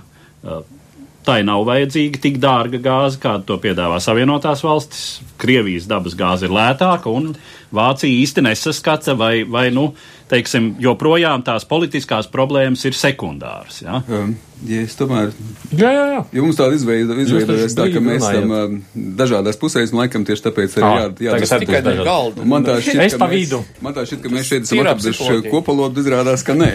[1.23, 5.19] tai nav vajadzīga tik dārga gāze, kādu to piedāvā Savienotās valstis.
[5.39, 7.33] Krievijas dabas gāze ir lētāka, un
[7.75, 9.91] Vācija īsti nesaskata, vai, vai nu,
[10.29, 13.83] teiksim, joprojām tās politiskās problēmas ir sekundāras.
[13.83, 13.99] Ja?
[14.09, 14.33] Um,
[14.65, 15.29] ja es tomēr.
[15.69, 16.23] Jā, jā, jā.
[16.33, 18.75] Ja mums tāda izveido, izveidojas tā, ka mēs esam um,
[19.19, 22.49] dažādās pusēs, un laikam tieši tāpēc arī jā, jā, tas tikai daļa galda.
[22.55, 23.61] Man tā šķiet, es pa vidu.
[23.85, 26.73] Man tā šķiet, ka mēs šeit esam atraduši kopalodu, izrādās, ka nē.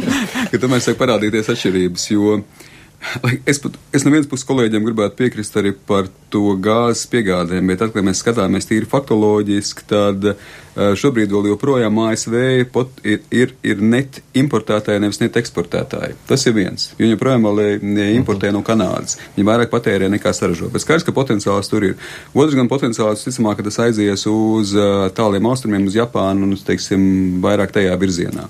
[0.52, 2.38] ka tomēr sāk parādīties atšķirības, jo.
[3.46, 7.84] Es, pat, es no vienas puses kolēģiem gribētu piekrist arī par to gāzes piegādēm, bet
[7.94, 10.26] kad mēs skatāmies tīri faktoloģiski, tad
[10.98, 12.34] šobrīd vēl joprojām ASV
[12.74, 16.18] pot, ir, ir, ir net importētāji, nevis net eksportētāji.
[16.28, 16.90] Tas ir viens.
[16.98, 19.16] Viņi joprojām vēl importē no Kanādas.
[19.36, 20.68] Viņi vairāk patērē nekā saražo.
[20.74, 21.96] Bet skaidrs, ka potenciāls tur ir.
[22.34, 24.74] Otrs gan potenciāls, ticamāk, ka tas aizies uz
[25.18, 27.02] tāliem austrumiem, uz Japānu un, teiksim,
[27.46, 28.46] vairāk tajā virzienā.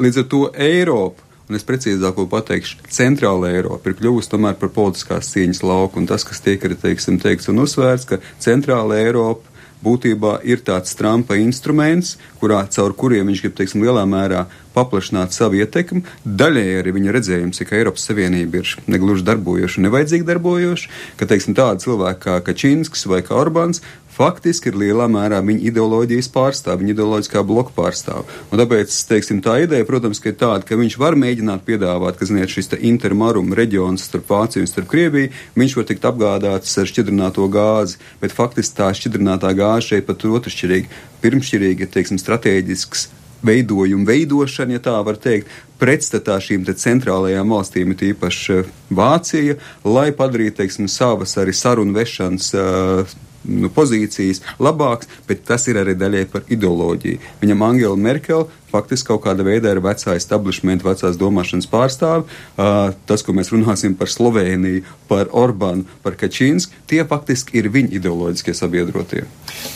[0.00, 5.30] Līdz ar to Eiropa un es precīzāk pateikšu, centrāla Eiropa ir kļuvusi tomēr par politiskās
[5.34, 9.54] cīņas lauku, un tas, kas tiek arī, teiksim, teikts un uzsvērts, ka centrāla Eiropa
[9.84, 15.60] būtībā ir tāds Trumpa instruments, kurā caur kuriem viņš grib, teiksim, lielā mērā paplašināt savu
[15.62, 16.04] ietekmi.
[16.24, 21.56] Daļēji arī viņa redzējums, ka Eiropas Savienība ir negluži darbojoša un nevajadzīgi darbojoša, ka, teiksim,
[21.58, 23.82] tādi cilvēki kā Kačīnskis vai kā Orbāns
[24.16, 28.24] faktiski ir lielā mērā viņa ideoloģijas pārstāv, viņa ideoloģiskā bloka pārstāv.
[28.48, 32.52] Un tāpēc, teiksim, tā ideja, protams, ir tāda, ka viņš var mēģināt piedāvāt, ka, ziniet,
[32.52, 38.00] šis intermarum reģions starp Vāciju un starp Krieviju, viņš var tikt apgādāts ar šķidrināto gāzi,
[38.22, 43.10] bet faktiski tā šķidrinātā gāze šeit pat otršķirīga, pirmšķirīga, teiksim, strateģisks
[43.44, 48.62] veidojumu veidošana, ja tā var teikt, pretstatā šīm centrālajām valstīm, ir īpaši
[48.96, 55.78] Vācija, lai padarītu, teiksim, savas arī sarunu vešanas uh, nu, pozīcijas labāks, bet tas ir
[55.80, 57.20] arī daļai par ideoloģiju.
[57.42, 62.26] Viņam Angela Merkel faktiski kaut kāda veida ir vecā establishment, vecās domāšanas pārstāvi.
[62.56, 67.94] Uh, tas, ko mēs runāsim par Sloveniju, par Orbānu, par Kačīnsku, tie faktiski ir viņa
[68.00, 69.24] ideoloģiskie sabiedrotie.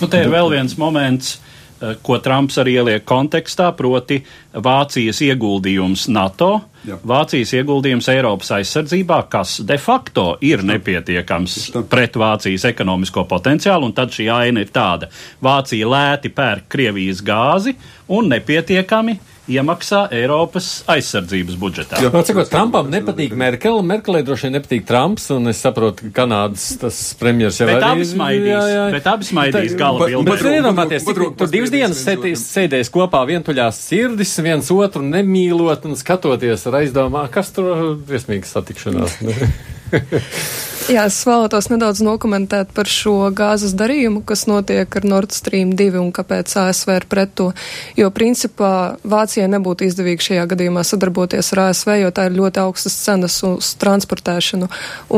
[0.01, 1.39] Nu, te ir vēl viens moments.
[2.03, 4.21] Ko Trumps arī ieliek kontekstā, proti
[4.53, 6.97] Vācijas ieguldījums NATO, Jā.
[7.05, 11.57] Vācijas ieguldījums Eiropas aizsardzībā, kas de facto ir nepietiekams
[11.93, 15.11] pret Vācijas ekonomisko potenciālu, un tad šī aina ir tāda.
[15.45, 17.77] Vācija lēti pērk Krievijas gāzi
[18.09, 19.19] un nepietiekami
[19.51, 22.01] iemaksā Eiropas aizsardzības budžetā.
[22.03, 26.23] Jā, no, cikot, Trumpam nepatīk Merkele, Merkelē droši vien nepatīk Trumps, un es saprotu, ka
[26.23, 28.07] Kanādas tas premjers jau bet arī...
[28.11, 28.85] Smaidīs, jā, jā.
[28.95, 30.31] Bet abi smaidīs gala bildi.
[30.31, 36.67] Bet iedomāties, tur divas dienas sēdēs, sēdēs kopā vientuļās sirdis, viens otru nemīlot un skatoties
[36.71, 39.21] ar aizdomā, kas tur briesmīgas satikšanās.
[40.91, 46.01] Jā, es vēlētos nedaudz nokomentēt par šo gāzes darījumu, kas notiek ar Nord Stream 2
[46.01, 47.51] un kāpēc ASV ir pret to.
[47.99, 52.97] Jo principā Vācijai nebūtu izdevīgi šajā gadījumā sadarboties ar ASV, jo tā ir ļoti augstas
[53.05, 54.71] cenas uz transportēšanu.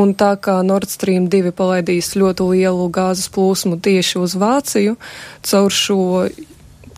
[0.03, 4.99] Un tā kā Nord Stream 2 palaidīs ļoti lielu gāzes plūsmu tieši uz Vāciju
[5.49, 6.03] caur šo,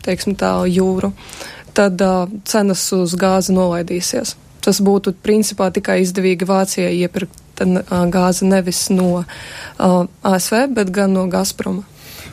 [0.03, 1.13] teiksim tā, jūru,
[1.77, 4.35] tad uh, cenas uz gāzi nolaidīsies.
[4.65, 9.23] Tas būtu principā tikai izdevīgi Vācijai iepirkt gāzi nevis no
[9.77, 11.83] ASV, bet gan no Gazproma.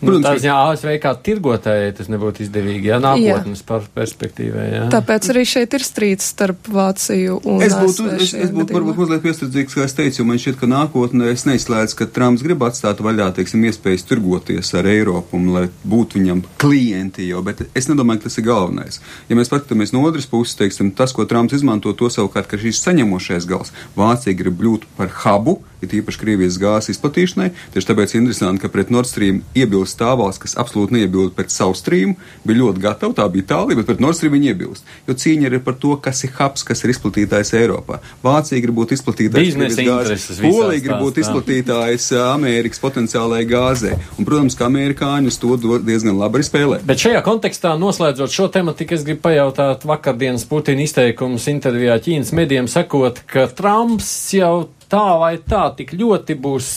[0.03, 3.79] Protams, tā ziņā ASV kā tirgotājai tas nebūtu izdevīgi, ja nākotnes jā.
[3.95, 4.65] perspektīvai.
[4.73, 4.83] Jā.
[4.93, 8.25] Tāpēc arī šeit ir strīds starp Vāciju un es būtu, ASV.
[8.25, 11.47] Es, es būtu varbūt mazliet piestardzīgs, kā es teicu, jo man šķiet, ka nākotnē es
[11.47, 16.45] neizslēdzu, ka Trumps grib atstāt vaļā, teiksim, iespējas tirgoties ar Eiropu un lai būtu viņam
[16.63, 19.03] klienti jau, bet es nedomāju, ka tas ir galvenais.
[19.31, 22.83] Ja mēs paskatāmies no otras puses, teiksim, tas, ko Trumps izmanto, to savukārt, ka šīs
[22.83, 27.51] saņemošais gals Vācija grib kļūt par hubu, ir īpaši Krievijas gāzes izplatīšanai.
[27.75, 31.77] Tieši tāpēc interesanti, ka pret Nord Stream iebilst tā valsts, kas absolūti neiebilst pret savu
[31.79, 34.89] streamu, bija ļoti gatava, tā bija Itālija, bet pret Nord Stream viņi iebilst.
[35.09, 38.01] Jo cīņa ir par to, kas ir hubs, kas ir izplatītājs Eiropā.
[38.25, 43.95] Vācija grib būt izplatītājs gāzes, Polija grib būt izplatītājs Amerikas potenciālajai gāzē.
[44.19, 46.81] Un, protams, ka amerikāņi uz to diezgan labi arī spēlē.
[46.89, 52.71] Bet šajā kontekstā, noslēdzot šo tematiku, es gribu pajautāt vakardienas Putina izteikumus intervijā Ķīnas medijiem,
[52.71, 54.55] sakot, ka Trumps jau
[54.93, 56.71] tā vai tā tik ļoti būs.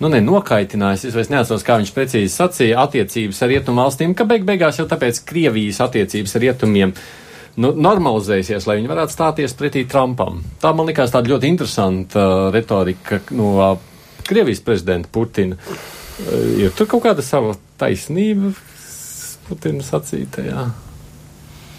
[0.00, 4.26] Nu, ne, nokaitinājis, es vairs neatceros, kā viņš precīzi sacīja, attiecības ar rietumu valstīm, ka
[4.28, 6.94] beig beigās jau tāpēc Krievijas attiecības ar rietumiem
[7.60, 10.42] nu, normalizēsies, lai viņi varētu stāties pretī Trumpam.
[10.62, 13.72] Tā man likās tāda ļoti interesanta uh, retorika no uh,
[14.28, 15.58] Krievijas prezidenta Putina.
[15.60, 18.54] Uh, ir tur kaut kāda sava taisnība
[19.48, 20.68] Putina sacītajā?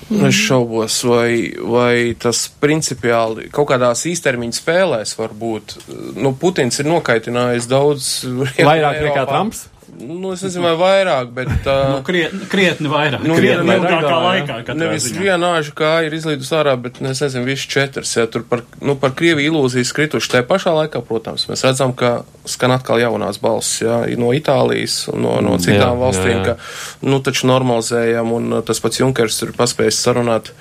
[0.10, 0.26] Mm.
[0.28, 5.78] Es šaubos, vai, vai tas principiāli kaut kādās īstermiņa spēlēs var būt.
[6.20, 8.10] Nu, Putins ir nokaitinājis daudz.
[8.58, 9.68] Vairāk nekā Trumps?
[10.02, 11.52] Nu, es nezinu, vai vairāk, bet.
[11.62, 13.24] Uh, nu, krietni, krietni vairāk.
[13.28, 14.76] Nu, krietni vairāk, ilgākā laikā.
[14.78, 18.14] Nevis viena āža kā ir izlīdus ārā, bet, nu, es nezinu, viss četras.
[18.18, 20.32] Ja, tur par, nu, par Krieviju ilūzijas krituši.
[20.36, 25.26] Tajā pašā laikā, protams, mēs redzam, ka skan atkal jaunās balss, ja, no Itālijas un
[25.26, 26.46] no, no citām jā, valstīm, jā, jā.
[26.52, 30.54] ka, nu, taču normalizējam, un tas pats Junkers ir paspējis sarunāt.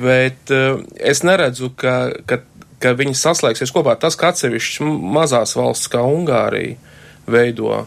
[0.00, 1.96] Bet es neredzu, ka,
[2.28, 2.40] ka,
[2.80, 3.96] ka viņi saslēgsies kopā.
[4.00, 6.78] Tas, ka atsevišķi mazās valsts kā Ungārija
[7.30, 7.84] veido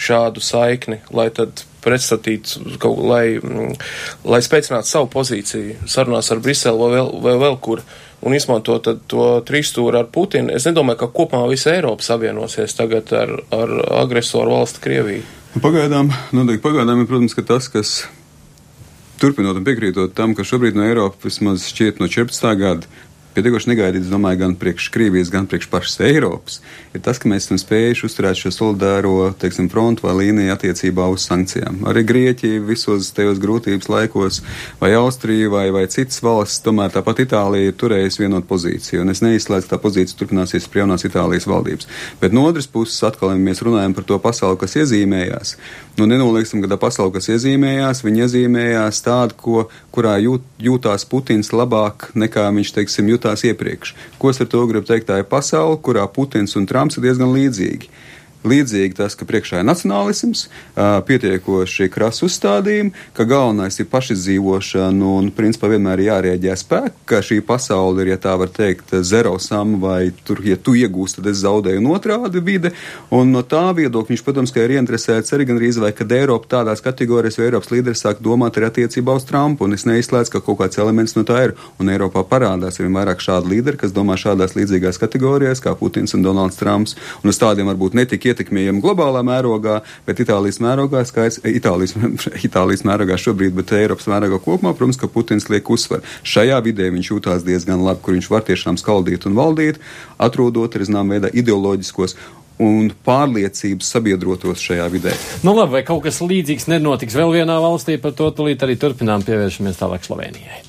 [0.00, 2.64] šādu saikni, lai tad pretstatītu,
[3.04, 3.76] lai, mm,
[4.24, 7.84] lai spēcinātu savu pozīciju sarunās ar Briselu vai vēl, vai vēl kur
[8.24, 10.52] un izmantot to trīsstūri ar Putinu.
[10.56, 15.24] Es nedomāju, ka kopumā visa Eiropa savienosies tagad ar, ar agresoru valsti Krieviju.
[15.54, 17.96] Nu, pagaidām, noteikti pagaidām ir, protams, ka tas, kas
[19.20, 22.48] turpinot un piekrītot tam, ka šobrīd no Eiropas vismaz šķiet no 14.
[22.58, 22.88] gada
[23.34, 26.60] pietiekoši negaidīts, domāju, gan priekš Krievijas, gan priekš pašas Eiropas,
[26.94, 31.26] ir tas, ka mēs esam spējuši uzturēt šo solidāro, teiksim, frontu vai līniju attiecībā uz
[31.28, 31.82] sankcijām.
[31.90, 34.40] Arī Grieķija visos tajos grūtības laikos,
[34.80, 39.22] vai Austrija, vai, vai citas valsts, tomēr tāpat Itālija ir turējusi vienot pozīciju, un es
[39.24, 41.90] neizslēdzu, ka tā pozīcija turpināsies pie jaunās Itālijas valdības.
[42.22, 45.56] Bet no otras puses, atkal, ja mēs runājam par to pasauli, kas iezīmējās,
[45.98, 51.50] nu nenolieksim, ka tā pasauli, kas iezīmējās, viņi iezīmējās tādu, ko, kurā jūt, jūtās Putins
[51.54, 53.94] labāk nekā viņš, teiksim, jūt jūtās iepriekš.
[54.18, 55.08] Ko es ar to gribu teikt?
[55.08, 57.90] Tā ir pasaule, kurā Putins un Trumps ir diezgan līdzīgi.
[58.44, 60.46] Līdzīgi tas, ka priekšā ir nacionālisms,
[61.08, 67.38] pietiekoši krasu uzstādījumi, ka galvenais ir pašizdzīvošana un, principā, vienmēr ir jārēģē spēku, ka šī
[67.46, 71.40] pasaule ir, ja tā var teikt, zero sum vai tur, ja tu iegūsti, tad es
[71.40, 72.74] zaudēju un otrādi vide.
[73.14, 76.50] Un no tā viedokļa viņš, protams, ka ir ieinteresēts arī gan rīz vai, kad Eiropa
[76.58, 80.44] tādās kategorijās, vai Eiropas līderis sāk domāt arī attiecībā uz Trumpu, un es neizslēdzu, ka
[80.44, 81.56] kaut kāds elements no tā ir.
[81.80, 86.24] Un Eiropā parādās arī vairāk šādu līderi, kas domā šādās līdzīgās kategorijās, kā Putins un
[86.26, 91.96] Donalds Trumps, un uz tādiem varbūt netika ietekmējami globālā mērogā, bet Itālijas mērogā skaits, Itālijas,
[92.48, 96.04] Itālijas mērogā šobrīd, bet Eiropas mērogā kopumā, protams, ka Putins liek uzsver.
[96.26, 99.80] Šajā vidē viņš jūtās diezgan labi, kur viņš var tiešām skaldīt un valdīt,
[100.18, 102.18] atrodot, arī zinām, veidā ideoloģiskos
[102.62, 105.14] un pārliecības sabiedrotos šajā vidē.
[105.46, 109.26] Nu, labi, vai kaut kas līdzīgs nenotiks vēl vienā valstī, par to tulīt arī turpinām
[109.26, 110.62] pievēršamies tālāk Slovenijai.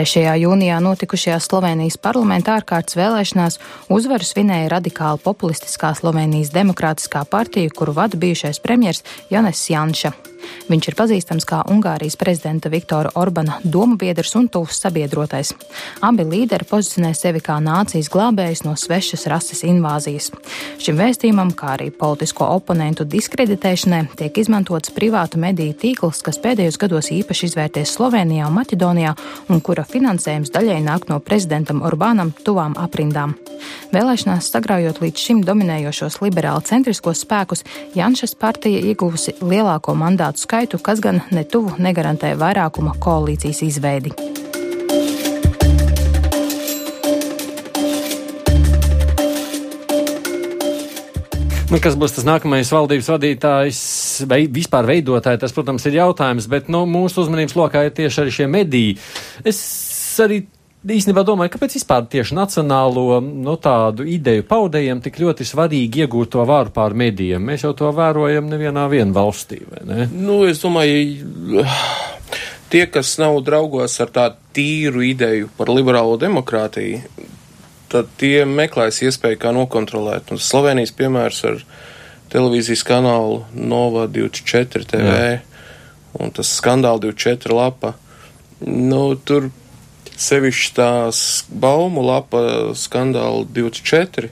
[0.00, 0.22] 3.
[0.40, 3.58] jūnijā notikušajās Slovenijas parlamenta ārkārtas vēlēšanās
[3.92, 10.29] uzvaru svinēja radikāla populistiskā Slovenijas demokrātiskā partija, kuru vada bijušais premjers Janis Janša.
[10.70, 15.52] Viņš ir pazīstams kā Ungārijas prezidenta Viktora Orbana domu biedrs un tuvs sabiedrotais.
[16.06, 20.30] Abi līderi pozicionē sevi kā nācijas glābējus no svešas rases invāzijas.
[20.80, 27.10] Šim vēstījumam, kā arī politisko oponentu diskreditēšanai, tiek izmantots privātu mediju tīkls, kas pēdējos gados
[27.14, 29.16] īpaši izvērties Slovenijā un Maķedonijā
[29.50, 33.34] un kura finansējums daļai nāk no prezidentam Orbānam tuvām aprindām.
[33.90, 37.64] Vēlēšanās sagraujot līdz šim dominējošos liberāli centriskos spēkus,
[37.96, 44.14] Janšas partija ieguvusi lielāko mandātu skaitu, kas gan netuvu negarantē vairākuma koalīcijas izveidi.
[51.70, 53.80] Nu, kas būs tas nākamais valdības vadītājs
[54.30, 58.32] vai vispār veidotājs, tas, protams, ir jautājums, bet nu, mūsu uzmanības lokā ir tieši arī
[58.34, 58.96] šie mediji.
[59.46, 59.60] Es
[60.18, 60.42] arī
[60.86, 66.32] īstenībā domāju, kāpēc vispār tieši nacionālo no nu, tādu ideju paudējiem tik ļoti svarīgi iegūt
[66.34, 67.42] to varu pār medijiem.
[67.44, 70.08] Mēs jau to vērojam nevienā vien valstī, vai ne?
[70.12, 71.64] Nu, es domāju,
[72.72, 77.02] tie, kas nav draugos ar tādu tīru ideju par liberālo demokrātiju,
[77.90, 80.30] tad tie meklēs iespēju kā nokontrolēt.
[80.32, 81.62] Un Slovenijas piemērs ar
[82.30, 85.40] televīzijas kanālu Nova 24 TV Jā.
[86.22, 87.96] un tas skandāla 24 lapa.
[88.60, 89.48] Nu, tur
[90.20, 92.42] sevišķi tās baumu lapa
[92.78, 94.30] skandāla 24.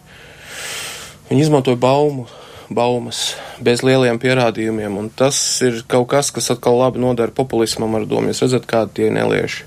[1.29, 2.27] Viņi izmantoja baumu,
[2.73, 3.35] baumas
[3.65, 8.33] bez lieliem pierādījumiem, un tas ir kaut kas, kas atkal labi nodara populismam ar domu.
[8.33, 9.67] Jūs redzat, kādi tie nelieši.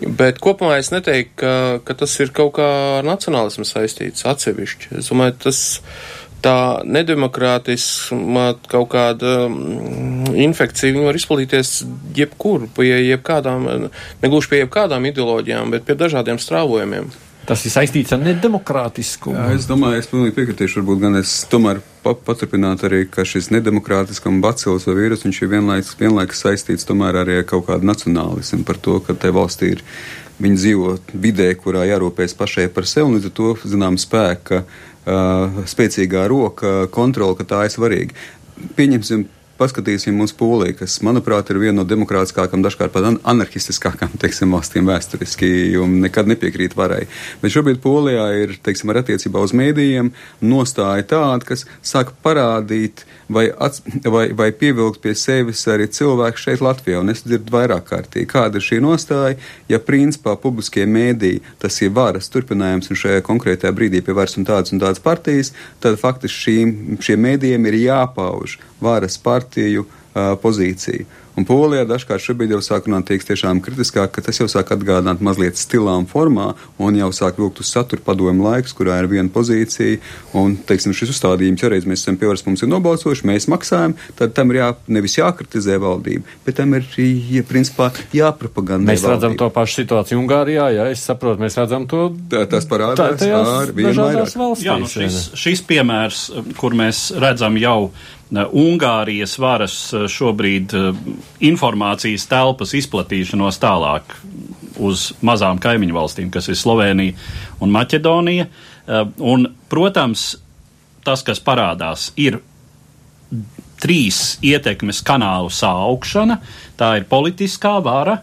[0.00, 1.52] Bet kopumā es neteiktu, ka,
[1.84, 2.68] ka tas ir kaut kā
[3.00, 4.94] ar nacionālismu saistīts atsevišķi.
[5.00, 5.62] Es domāju, tas
[6.44, 11.72] tā nedemokrātisma kaut kāda mm, infekcija, viņa var izplatīties
[12.16, 13.66] jebkur, pie jebkādām,
[14.22, 17.10] negluži pie jebkādām ideoloģijām, bet pie dažādiem strāvojumiem.
[17.48, 19.34] Tas ir saistīts ar nedemokrātiskumu.
[19.34, 23.48] Jā, es domāju, es pilnīgi piekritīšu, varbūt gan es tomēr pa, paturpinātu arī, ka šis
[23.54, 28.62] nedemokrātiskam bacils vai vīrus, viņš ir vienlaiks, vienlaiks saistīts tomēr arī ar kaut kādu nacionālismu
[28.68, 29.82] par to, ka te valstī ir,
[30.40, 34.78] viņi dzīvo vidē, kurā jārūpējas pašai par sevi, un līdz ar to, zinām, spēka uh,
[35.06, 38.16] spēcīgā roka kontrola, ka tā ir svarīga.
[38.76, 39.28] Pieņemsim
[39.60, 45.50] paskatīsim uz Poliju, kas, manuprāt, ir viena no demokrātiskākām, dažkārt pat anarchistiskākām, teiksim, valstīm vēsturiski
[45.80, 47.02] un nekad nepiekrīt varai.
[47.42, 50.12] Bet šobrīd Polijā ir, teiksim, ar attiecībā uz mēdījiem
[50.48, 56.62] nostāja tāda, kas sāk parādīt vai, ats, vai, vai pievilkt pie sevis arī cilvēku šeit
[56.64, 59.38] Latvijā, un es dzirdu vairāk kārtīgi, kāda ir šī nostāja,
[59.70, 64.48] ja principā publiskie mēdīji, tas ir varas turpinājums un šajā konkrētajā brīdī pie varas un
[64.48, 71.06] tādas un tādas partijas, tad faktiski šīm, šiem mēdījiem ir jāpauž varas partiju uh, pozīcija.
[71.40, 75.56] Un Polijā dažkārt šobrīd jau sāk runāt tiešām kritiskāk, ka tas jau sāk atgādināt mazliet
[75.56, 80.02] stilām formā un jau sāk vilkt uz satura padomu laiks, kurā ir viena pozīcija.
[80.36, 84.36] Un, teiksim, šis uzstādījums, ja reiz mēs esam pievērsti, mums ir nobalsojuši, mēs maksājam, tad
[84.36, 88.92] tam ir jā, nevis jākritizē valdība, bet tam ir, ja, principā, jāpropagandē.
[88.92, 89.40] Mēs redzam valdība.
[89.40, 92.10] to pašu situāciju Ungārijā, ja es saprotu, mēs redzam to.
[92.28, 93.72] Tā, tas parādās tā, ar.
[93.72, 96.26] Valstīs, jā, nu šis, šis piemērs,
[96.60, 97.80] kur mēs redzam jau
[98.30, 100.98] Ungārijas varas eh, šobrīd eh,
[101.50, 104.14] informācijas telpas izplatīšanos tālāk
[104.80, 107.16] uz mazām kaimiņu valstīm, kas ir Slovenija
[107.60, 108.46] un Maķedonija.
[108.46, 110.36] Eh, un, protams,
[111.04, 112.38] tas, kas parādās, ir
[113.80, 116.38] trīs ietekmes kanālu saaugšana.
[116.78, 118.20] Tā ir politiskā vara,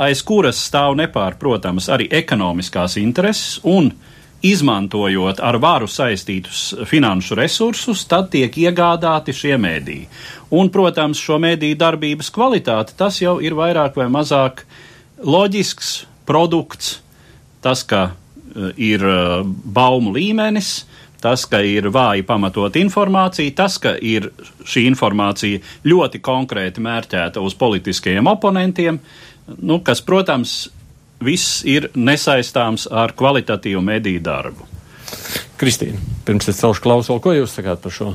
[0.00, 4.13] aiz kuras stāv nepārprotams arī ekonomiskās intereses un uh,
[4.44, 10.08] izmantojot ar varu saistītus finanšu resursus, tad tiek iegādāti šie mēdīji.
[10.54, 14.64] Un, protams, šo mēdīju darbības kvalitāte tas jau ir vairāk vai mazāk
[15.24, 16.98] loģisks produkts,
[17.64, 20.84] tas, ka uh, ir uh, baumu līmenis,
[21.24, 24.28] tas, ka ir vāji pamatot informācija, tas, ka ir
[24.68, 29.00] šī informācija ļoti konkrēti mērķēta uz politiskajiem oponentiem,
[29.64, 30.66] nu, kas, protams,
[31.24, 34.68] viss ir nesaistāms ar kvalitatīvu mediju darbu.
[35.60, 38.12] Kristīna, pirms es celšu klausulu, ko jūs sakāt par šo?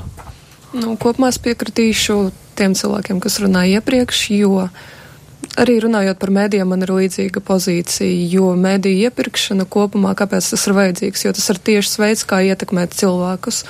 [0.76, 2.18] Nu, kopumā es piekritīšu
[2.60, 4.88] tiem cilvēkiem, kas runāja iepriekš, jo uh,
[5.58, 10.76] Arī runājot par mēdījiem, man ir līdzīga pozīcija, jo mēdīja iepirkšana kopumā, kāpēc tas ir
[10.78, 13.64] vajadzīgs, jo tas ir tieši veids, kā ietekmēt cilvēkus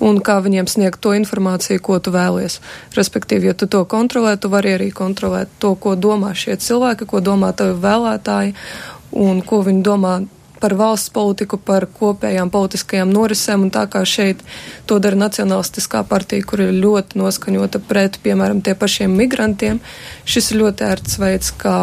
[0.00, 2.58] un kā viņiem sniegt to informāciju, ko tu vēlies.
[2.96, 7.20] Respektīvi, ja tu to kontrolē, tu vari arī kontrolēt to, ko domā šie cilvēki, ko
[7.20, 8.56] domā tavi vēlētāji
[9.16, 10.16] un ko viņi domā
[10.66, 14.40] par valsts politiku, par kopējām politiskajām norisēm, un tā kā šeit
[14.90, 19.78] to dara Nacionalistiskā partija, kur ir ļoti noskaņota pret, piemēram, tie pašiem migrantiem,
[20.26, 21.76] šis ir ļoti ērts veids, kā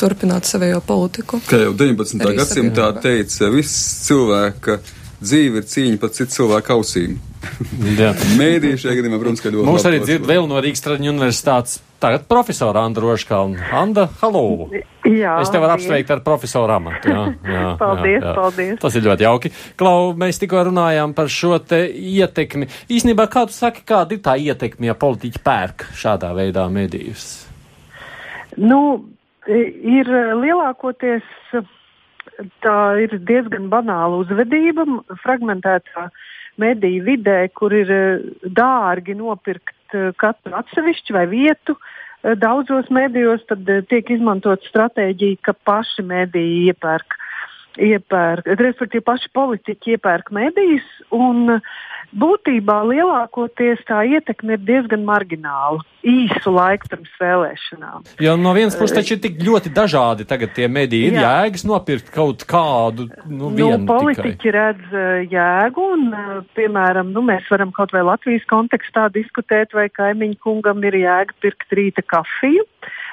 [0.00, 1.42] turpināt savējo politiku.
[1.50, 2.24] Kā jau 19.
[2.40, 3.76] gadsimtā teica, viss
[4.06, 4.78] cilvēka
[5.20, 7.20] dzīve ir cīņa pat citu cilvēku ausīm.
[8.40, 9.68] Mēdī šajā gadījumā, protams, ka ļoti.
[9.68, 13.68] Mums arī dzird vēl no Rīgas Traģiņu universitātes tagad profesora Anda Roškalna.
[13.76, 14.70] Anda, halo!
[15.04, 17.12] Jā, es tev varu apsveikt ar profesoru amatu.
[17.12, 18.34] Jā, jā, paldies, jā, jā.
[18.38, 18.80] paldies.
[18.82, 19.52] Tas ir ļoti jauki.
[19.80, 22.70] Klau, mēs tikko runājām par šo te ietekmi.
[22.90, 27.28] Īsnībā, kā tu saki, kāda ir tā ietekme, ja politiķi pērk šādā veidā medijus?
[28.56, 28.80] Nu,
[29.46, 31.28] ir lielākoties
[32.64, 34.86] tā ir diezgan banāla uzvedība,
[35.22, 36.08] fragmentētā
[36.60, 39.76] mediju vidē, kur ir eh, dārgi nopirkt
[40.20, 41.76] katru atsevišķu vai vietu.
[42.22, 47.16] Eh, daudzos medijos tad tiek izmantot stratēģija, ka paši mediji iepērk,
[47.78, 51.70] iepērk respektīvi paši politiķi iepērk medijas un uh,
[52.10, 58.06] būtībā lielākoties tā ietekme ir diezgan margināla īsu laiku pirms vēlēšanām.
[58.24, 61.10] Jo no vienas puses taču ir tik ļoti dažādi tagad tie mediji.
[61.10, 61.26] Ir Jā.
[61.26, 64.54] jēgas nopirkt kaut kādu, nu, nu politiķi tikai.
[64.56, 69.90] redz uh, jēgu un, uh, piemēram, nu, mēs varam kaut vai Latvijas kontekstā diskutēt, vai
[69.92, 72.66] kaimiņu kungam ir jēga pirkt rīta kafiju.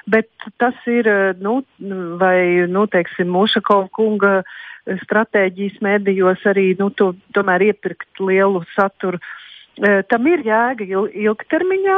[0.08, 0.30] Bet
[0.62, 1.60] tas ir, uh, nu,
[2.22, 4.56] vai, nu, teiksim, Mušakova kunga uh,
[5.04, 9.20] stratēģijas mēdījos arī nu, to, tomēr iepirkt lielu saturu.
[9.78, 11.98] E, tam ir jēga il, ilgtermiņā,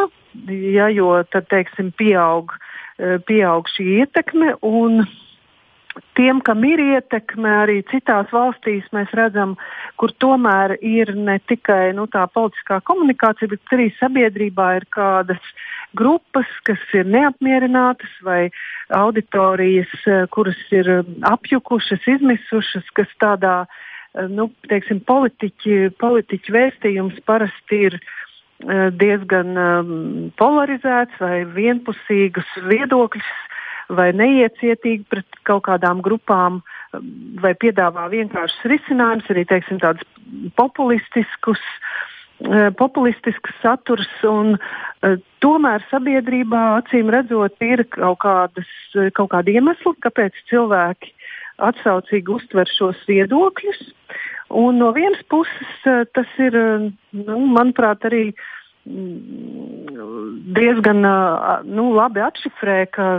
[0.74, 2.56] ja, jo tad, teiksim, pieaug,
[3.30, 4.56] pieaug šī ietekme.
[4.66, 5.04] Un,
[6.18, 9.56] tiem, kam ir ietekme arī citās valstīs, mēs redzam,
[10.00, 15.52] kur tomēr ir ne tikai nu, tā politiskā komunikācija, bet arī sabiedrībā ir kādas
[15.98, 18.50] grupas, kas ir neapmierinātas vai
[18.94, 27.22] auditorijas, eh, kuras ir eh, apjukušas, izmisušas, kas tādā, eh, nu, teiksim, politiķi, politiķi vēstījums
[27.26, 28.02] parasti ir
[29.00, 29.92] diezgan um,
[30.36, 33.30] polarizēts vai vienpusīgus viedokļus
[33.90, 36.62] vai neiecietīgi pret kaut kādām grupām,
[37.42, 40.06] vai piedāvā vienkāršus risinājumus, arī teiksim, tādus
[40.58, 41.62] populistiskus
[42.40, 49.58] Eh, populistisks saturs, un uh, tomēr sabiedrībā acīm redzot ir kaut, kādas, eh, kaut kādi
[49.60, 51.12] iemesli, kāpēc cilvēki
[51.68, 53.82] atsaucīgi uztver šos viedokļus.
[54.56, 56.56] Un no vienas puses uh, tas ir,
[57.12, 58.30] nu, manuprāt, arī
[58.88, 61.04] mm, diezgan
[61.68, 63.10] nu, labi atšifrē, ka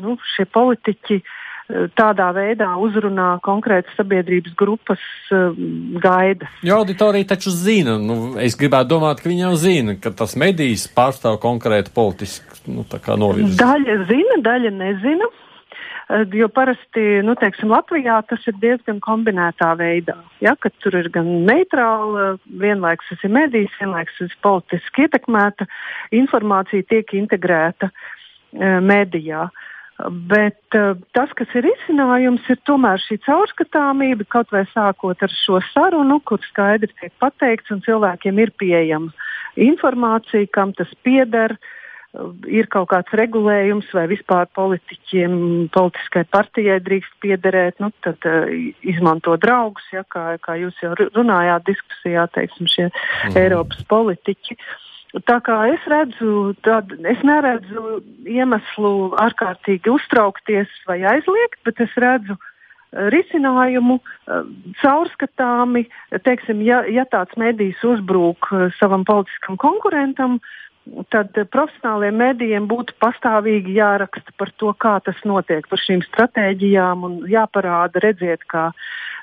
[0.00, 1.22] nu, šie politiķi
[1.68, 5.02] tādā veidā uzrunā konkrētas sabiedrības grupas
[5.34, 5.52] uh,
[6.00, 6.52] gaidas.
[6.64, 10.86] Jo auditorija taču zina, nu, es gribētu domāt, ka viņi jau zina, ka tas medijs
[10.96, 12.86] pārstāv konkrētu politisku nu,
[13.20, 13.58] novirzi.
[13.60, 15.30] Daļa zina, daļa nezina.
[16.32, 20.14] Jo parasti, nu, teiksim, Latvijā tas ir diezgan kombinētā veidā.
[20.40, 25.68] Ja, kad tur ir gan neitrāla, vienlaikus tas ir medijs, vienlaikus tas ir politiski ietekmēta,
[26.16, 27.90] informācija tiek integrēta
[28.80, 29.50] medijā.
[29.50, 29.66] Uh,
[30.06, 35.58] Bet uh, tas, kas ir izcinājums, ir tomēr šī caurskatāmība, kaut vai sākot ar šo
[35.72, 39.10] sarunu, kur skaidri tiek pateikts, un cilvēkiem ir pieejama
[39.58, 45.34] informācija, kam tas pieder, uh, ir kaut kāds regulējums, vai vispār politiķiem,
[45.74, 48.46] politiskai partijai drīkst piederēt, nu, tad uh,
[48.86, 53.40] izmanto draugus, ja, kā, kā jūs jau runājāt diskusijā, teiksim, šie mhm.
[53.42, 54.54] Eiropas politiķi.
[54.54, 61.94] Uh, Tā kā es redzu, tad es neredzu iemeslu ārkārtīgi uztraukties vai aizliegt, bet es
[61.96, 64.44] redzu uh, risinājumu uh,
[64.82, 65.86] caurskatāmi.
[66.26, 70.42] Teiksim, ja, ja tāds medijs uzbrūk uh, savam politiskam konkurentam,
[71.12, 77.18] tad profesionāliem medijiem būtu pastāvīgi jāraksta par to, kā tas notiek, par šīm stratēģijām un
[77.28, 78.70] jāparāda, redziet, kā,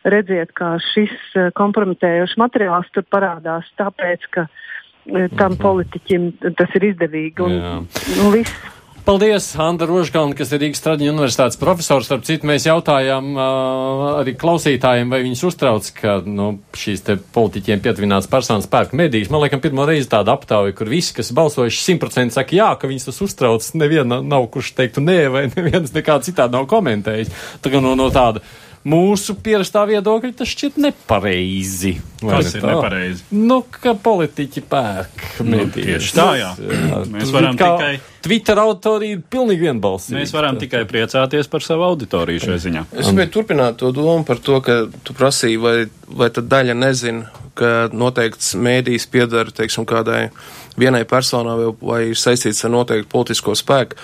[0.05, 1.13] redziet, kā šis
[1.57, 4.61] kompromitējošs materiāls tur parādās, tāpēc, ka uh,
[5.05, 5.59] tam mhm.
[5.61, 7.45] politiķim tas ir izdevīgi.
[7.45, 7.85] Un,
[8.25, 8.71] un viss.
[9.05, 12.07] Paldies, Anta Rožkalna, kas ir Rīgas Traģiņu universitātes profesors.
[12.07, 17.83] Starp citu, mēs jautājām uh, arī klausītājiem, vai viņus uztrauc, ka nu, šīs te politiķiem
[17.85, 19.29] pietuvināts personas pērk medijas.
[19.29, 23.05] Man liekas, pirmo reizi tāda aptauja, kur visi, kas balsojuši 100% saka jā, ka viņus
[23.11, 23.69] tas uztrauc.
[23.77, 27.29] Neviena nav, kurš teiktu nē, vai neviens nekā citādi nav komentējis.
[27.61, 28.41] Tā kā no, no tāda
[28.85, 31.95] mūsu pierastā viedokļa tas šķiet nepareizi.
[32.21, 32.73] Tas ir tā?
[32.73, 33.23] nepareizi.
[33.33, 36.51] Nu, ka politiķi pērk nu, tieši tā, jā.
[37.11, 37.95] Mēs varam tikai.
[38.25, 40.17] Twitter autorija ir pilnīgi vienbalsīga.
[40.17, 42.85] Mēs varam tikai priecāties par savu auditoriju šajā ziņā.
[42.97, 45.75] Es gribēju turpināt to domu par to, ka tu prasīji, vai,
[46.09, 50.27] vai tad daļa nezina, ka noteikts mēdījis piedara, teiksim, kādai
[50.79, 53.97] vienai personai vai, vai ir saistīts ar noteiktu politisko spēku.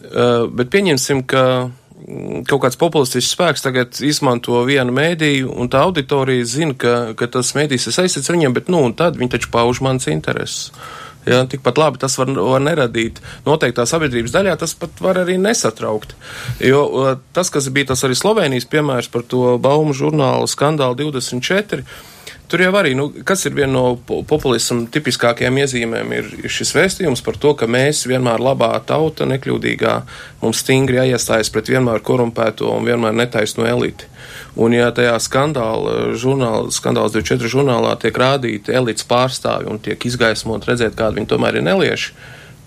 [0.00, 1.44] Uh, bet pieņemsim, ka
[2.48, 7.52] kaut kāds populistisks spēks tagad izmanto vienu mēdīju, un tā auditorija zina, ka, ka tas
[7.56, 10.70] mēdījis ir saistīts ar viņiem, bet, nu, un tad viņi taču pauž mans intereses.
[11.28, 16.14] Ja, tikpat labi tas var, var neradīt noteiktā sabiedrības daļā, tas pat var arī nesatraukt.
[16.64, 21.84] Jo tas, kas bija tas arī Slovenijas piemērs par to baumu žurnālu skandālu 24,
[22.50, 23.82] Tur jau arī, nu, kas ir viena no
[24.26, 29.92] populismu tipiskākajām iezīmēm, ir, ir šis vēstījums par to, ka mēs vienmēr labā tauta, nekļūdīgā,
[30.40, 34.10] mums stingri jāiestājas pret vienmēr korumpēto un vienmēr netaisno eliti.
[34.58, 40.66] Un ja tajā skandāla žurnāla, skandāls 24 žurnālā tiek rādīti elites pārstāvi un tiek izgaismot
[40.66, 42.16] redzēt, kādi viņi tomēr ir nelieši,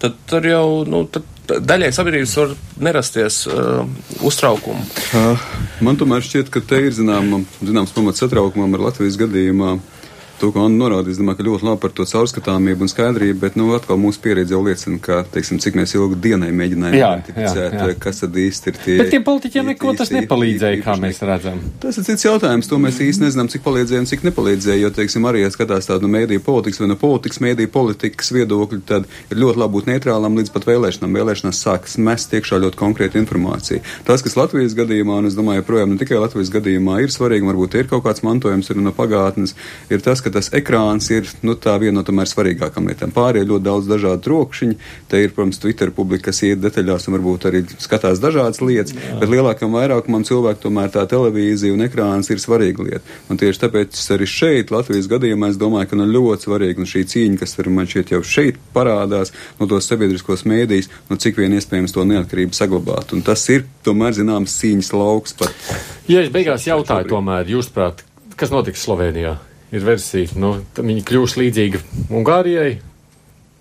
[0.04, 1.26] tad tur jau, nu, tad
[1.64, 3.84] daļai sabiedrības var nerasties uh,
[4.24, 4.84] uztraukumu.
[5.16, 5.49] Uh,
[5.84, 9.76] man tomēr šķiet, ka te ir zināma, zināms pamats satraukumam ar Latvijas gadījumā.
[9.80, 10.03] Uh,
[10.44, 13.56] to, ko Anna norādīja, es domāju, ka ļoti labi par to caurskatāmību un skaidrību, bet,
[13.60, 17.78] nu, atkal mūsu pieredze jau liecina, ka, teiksim, cik mēs ilgu dienai mēģinājām jā, identificēt,
[17.78, 17.98] jā, jā.
[18.04, 18.98] kas tad īsti ir tie.
[19.00, 21.62] Bet tiem politiķiem neko tas nepalīdzēja, kā mēs redzam.
[21.84, 25.28] Tas ir cits jautājums, to mēs īsti nezinām, cik palīdzēja un cik nepalīdzēja, jo, teiksim,
[25.30, 29.41] arī, ja skatās tādu no mēdīju politikas vai no politikas mēdīju politikas viedokļu, tad ir
[29.46, 31.20] ļoti labi būt neitrālam līdz pat vēlēšanām.
[31.22, 33.84] Vēlēšanās sākas mest iekšā ļoti konkrēta informācija.
[34.08, 37.78] Tas, kas Latvijas gadījumā, un es domāju, projām ne tikai Latvijas gadījumā ir svarīgi, varbūt
[37.80, 39.54] ir kaut kāds mantojums no pagātnes,
[39.94, 43.14] ir tas, ka tas ekrāns ir nu, tā viena no tomēr svarīgākām lietām.
[43.16, 44.78] Pārējie ļoti daudz dažādu trokšņu.
[45.12, 49.18] Te ir, protams, Twitter publika, kas iet detaļās un varbūt arī skatās dažādas lietas, Jā.
[49.22, 53.04] bet lielākam vairākumam cilvēku tomēr tā televīzija un ekrāns ir svarīga lieta.
[53.30, 57.06] Un tieši tāpēc arī šeit, Latvijas gadījumā, es domāju, ka nu ļoti svarīga un šī
[57.14, 61.56] cīņa, kas ar man šeit jau šeit parādās, no tos sabiedriskos mēdījus, nu cik vien
[61.60, 63.14] iespējams to neatkarību saglabāt.
[63.16, 65.72] Un tas ir tomēr zināms cīņas lauks pat.
[66.10, 68.06] Ja es beigās jautāju, tomēr, jūs prāt,
[68.40, 69.38] kas notiks Slovenijā?
[69.74, 70.30] Ir versija.
[70.40, 71.82] Nu, viņa kļūs līdzīga
[72.14, 72.78] Ungārijai,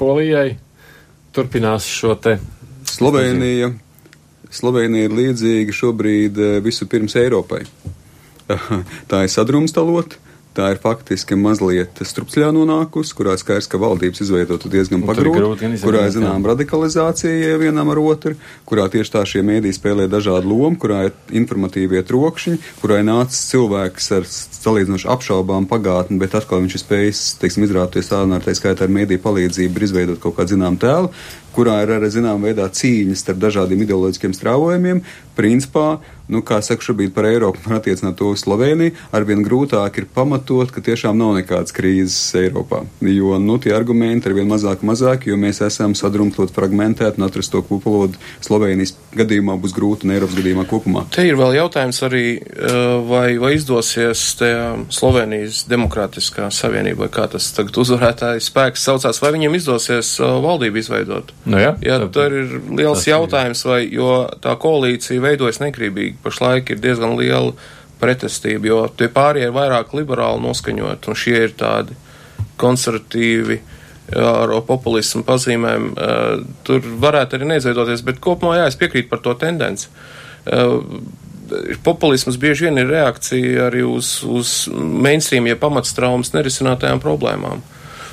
[0.00, 0.56] Polijai,
[1.34, 2.36] turpinās šo te.
[2.88, 3.72] Slovenija.
[4.52, 7.62] Slovenija ir līdzīga šobrīd eh, visu pirms Eiropai.
[9.08, 10.18] Tā ir sadrumstalota,
[10.52, 16.12] Tā ir faktiski mazliet strupceļā nonākusi, kurā skaidrs, ka valdības izveidota diezgan pagrūti, kurā ir
[16.12, 18.34] zinām radikalizācija vienam ar otru,
[18.68, 23.46] kurā tieši tā šie mēdī spēlē dažādu lomu, kurā ir informatīvie trokšņi, kurā ir nācis
[23.48, 28.84] cilvēks ar salīdzinoši apšaubām pagātni, bet atkal viņš ir spējis, teiksim, un ar tā skaitā
[28.84, 31.08] ar mēdī palīdzību izveidot kaut kādu zinām tēlu.
[31.54, 35.04] Kurā ir arī zināmā veidā cīņas starp dažādiem ideoloģiskiem strāvojumiem,
[35.38, 36.00] principā
[36.32, 40.70] nu, kā saka, šobrīd par Eiropu un attiecināt to uz Sloveniju, arvien grūtāk ir pamatot,
[40.72, 42.82] ka tiešām nav nekādas krīzes Eiropā.
[43.04, 47.26] Jo, nu, tie argumenti ir vien mazāk un mazāk, jo mēs esam sadrumstot, fragmentēti un
[47.26, 51.04] atrast to kopalodu Slovenijas gadījumā būs grūti un Eiropas gadījumā kopumā.
[51.12, 52.26] Te ir vēl jautājums arī,
[53.08, 59.58] vai, vai izdosies tajā Slovenijas demokrātiskā savienība, kā tas tagad uzvarētājs spēks saucās, vai viņiem
[59.60, 61.34] izdosies valdību izveidot.
[61.42, 66.82] Nu, jā, jā, tur ir liels jautājums, vai, jo tā koalīcija veidojas negribīgi pašlaik ir
[66.82, 67.56] diezgan liela
[68.02, 71.98] pretestība, jo tie pārējie ir vairāk liberāli noskaņot, un šie ir tādi
[72.62, 73.58] konservatīvi
[74.18, 75.90] ar populismu pazīmēm.
[76.66, 79.88] Tur varētu arī neizveidoties, bet kopumā jā, es piekrītu par to tendenci.
[81.86, 87.62] Populisms bieži vien ir reakcija arī uz, uz mainstream, ja pamatstraumas nerisinātajām problēmām.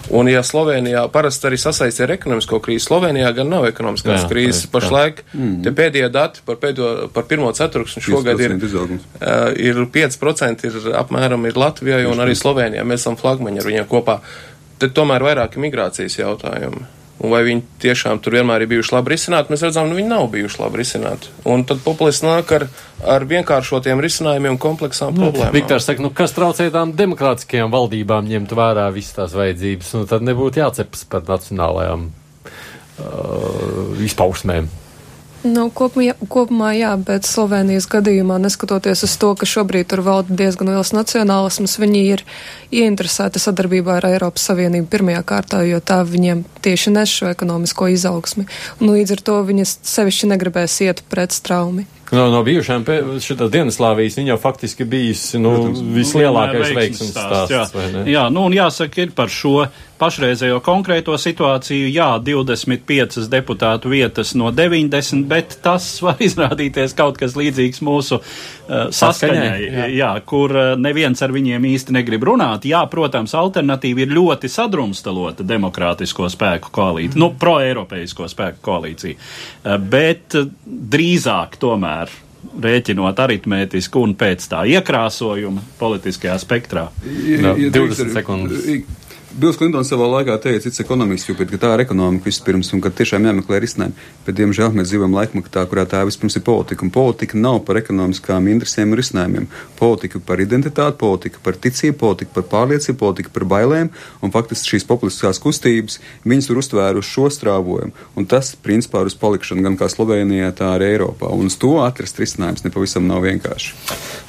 [0.09, 4.63] Un, ja Slovenijā parasti arī sasaistē ar ekonomisko krīzi, Slovenijā gan nav ekonomiskās jā, krīzes.
[4.65, 5.55] Jā, Pašlaik mm.
[5.65, 11.45] tie pēdējie dati par, pēdējo, par pirmo ceturksni šogad ir, uh, ir 5% ir apmēram
[11.49, 12.85] ir Latvijai un arī Slovenijā.
[12.87, 14.21] Mēs esam flagmaņi ar viņiem kopā.
[14.79, 16.87] Te tomēr vairāk migrācijas jautājumi
[17.19, 20.27] un vai viņi tiešām tur vienmēr ir bijuši labi risināti, mēs redzam, nu viņi nav
[20.31, 21.31] bijuši labi risināti.
[21.49, 22.67] Un tad populists nāk ar,
[23.03, 25.55] ar vienkāršotiem risinājumiem un kompleksām nu, problēmām.
[25.57, 30.23] Viktors saka, nu kas traucē tām demokrātiskajām valdībām ņemt vērā visas tās vajadzības, nu tad
[30.27, 34.71] nebūtu jācepas par nacionālajām uh, izpausmēm.
[35.39, 40.73] Nu, kopumā, kopumā jā, bet Slovenijas gadījumā, neskatoties uz to, ka šobrīd tur valda diezgan
[40.73, 42.23] liels nacionālisms, viņi ir
[42.75, 48.49] ieinteresēti sadarbībā ar Eiropas Savienību pirmajā kārtā, jo tā viņiem tieši nes šo ekonomisko izaugsmi.
[48.81, 51.87] Un līdz ar to viņi sevišķi negribēs iet pret straumi.
[52.11, 52.83] No, no bijušām
[53.21, 57.53] šitās Dienaslāvijas viņa jau faktiski bijusi nu, vislielākais veiksmes stāsts.
[57.53, 58.03] Jā.
[58.09, 59.69] jā, nu un jāsaka ir par šo
[59.99, 67.35] pašreizējo konkrēto situāciju, jā, 25 deputātu vietas no 90, bet tas var izrādīties kaut kas
[67.39, 69.89] līdzīgs mūsu uh, saskaņai, jā.
[69.99, 72.67] jā, kur uh, neviens ar viņiem īsti negrib runāt.
[72.69, 80.39] Jā, protams, alternatīva ir ļoti sadrumstalota demokrātisko spēku koalīcija, nu, pro-eiropeisko spēku koalīcija, uh, bet
[80.39, 82.11] uh, drīzāk tomēr
[82.59, 86.87] rēķinot aritmētiski un pēc tā iekrāsojuma politiskajā spektrā.
[87.03, 88.65] Jā, 20 sekundes.
[89.29, 93.27] Bils Klintons savā laikā teica, cits ekonomists, ka tā ir ekonomika vispirms un ka tiešām
[93.27, 94.05] jāmeklē risinājumi.
[94.25, 96.81] Bet, diemžēl, mēs dzīvojam laikmatā, kurā tā vispirms ir politika.
[96.81, 99.45] Un politika nav par ekonomiskām interesēm un risinājumiem.
[99.77, 103.91] Politika par identitāti, politika par ticību, politika par pārliecību, politika par bailēm.
[104.25, 107.93] Un faktiski šīs populistiskās kustības, viņas ir uztvēruši šo strāvojumu.
[108.17, 111.29] Un tas, principā, ir uz palikšanu gan kā Slovenijā, tā arī Eiropā.
[111.29, 113.77] Un uz to atrast risinājums nepavisam nav vienkārši.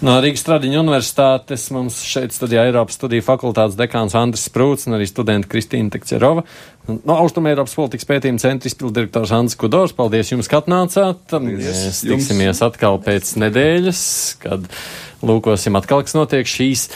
[0.04, 4.44] No Rīgas Tradiņu universitātes mums šeit studijā Eiropas studiju fakultātes dekāns Andris
[4.90, 6.42] Sprūts arī studenta Kristīna Tekcerova.
[6.88, 9.94] No Austrumēropas politikas pētījuma centra izpildirektors Ants Kudors.
[9.94, 11.30] Paldies jums, ka atnācāt.
[11.38, 14.02] Mēs tiksimies atkal pēc nedēļas,
[14.42, 14.66] kad
[15.22, 16.88] lūkosim atkal, kas notiek šīs.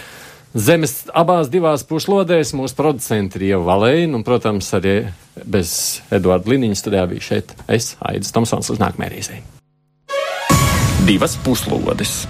[0.55, 5.01] Zemes abās divās puslodēs mūsu producenti ir jau valēji, un, protams, arī
[5.34, 9.42] bez Eduarda Liniņa studijā bija šeit es, Aidis Tomsons, uz nākamajai reizei.
[11.05, 12.22] Divas puslodes!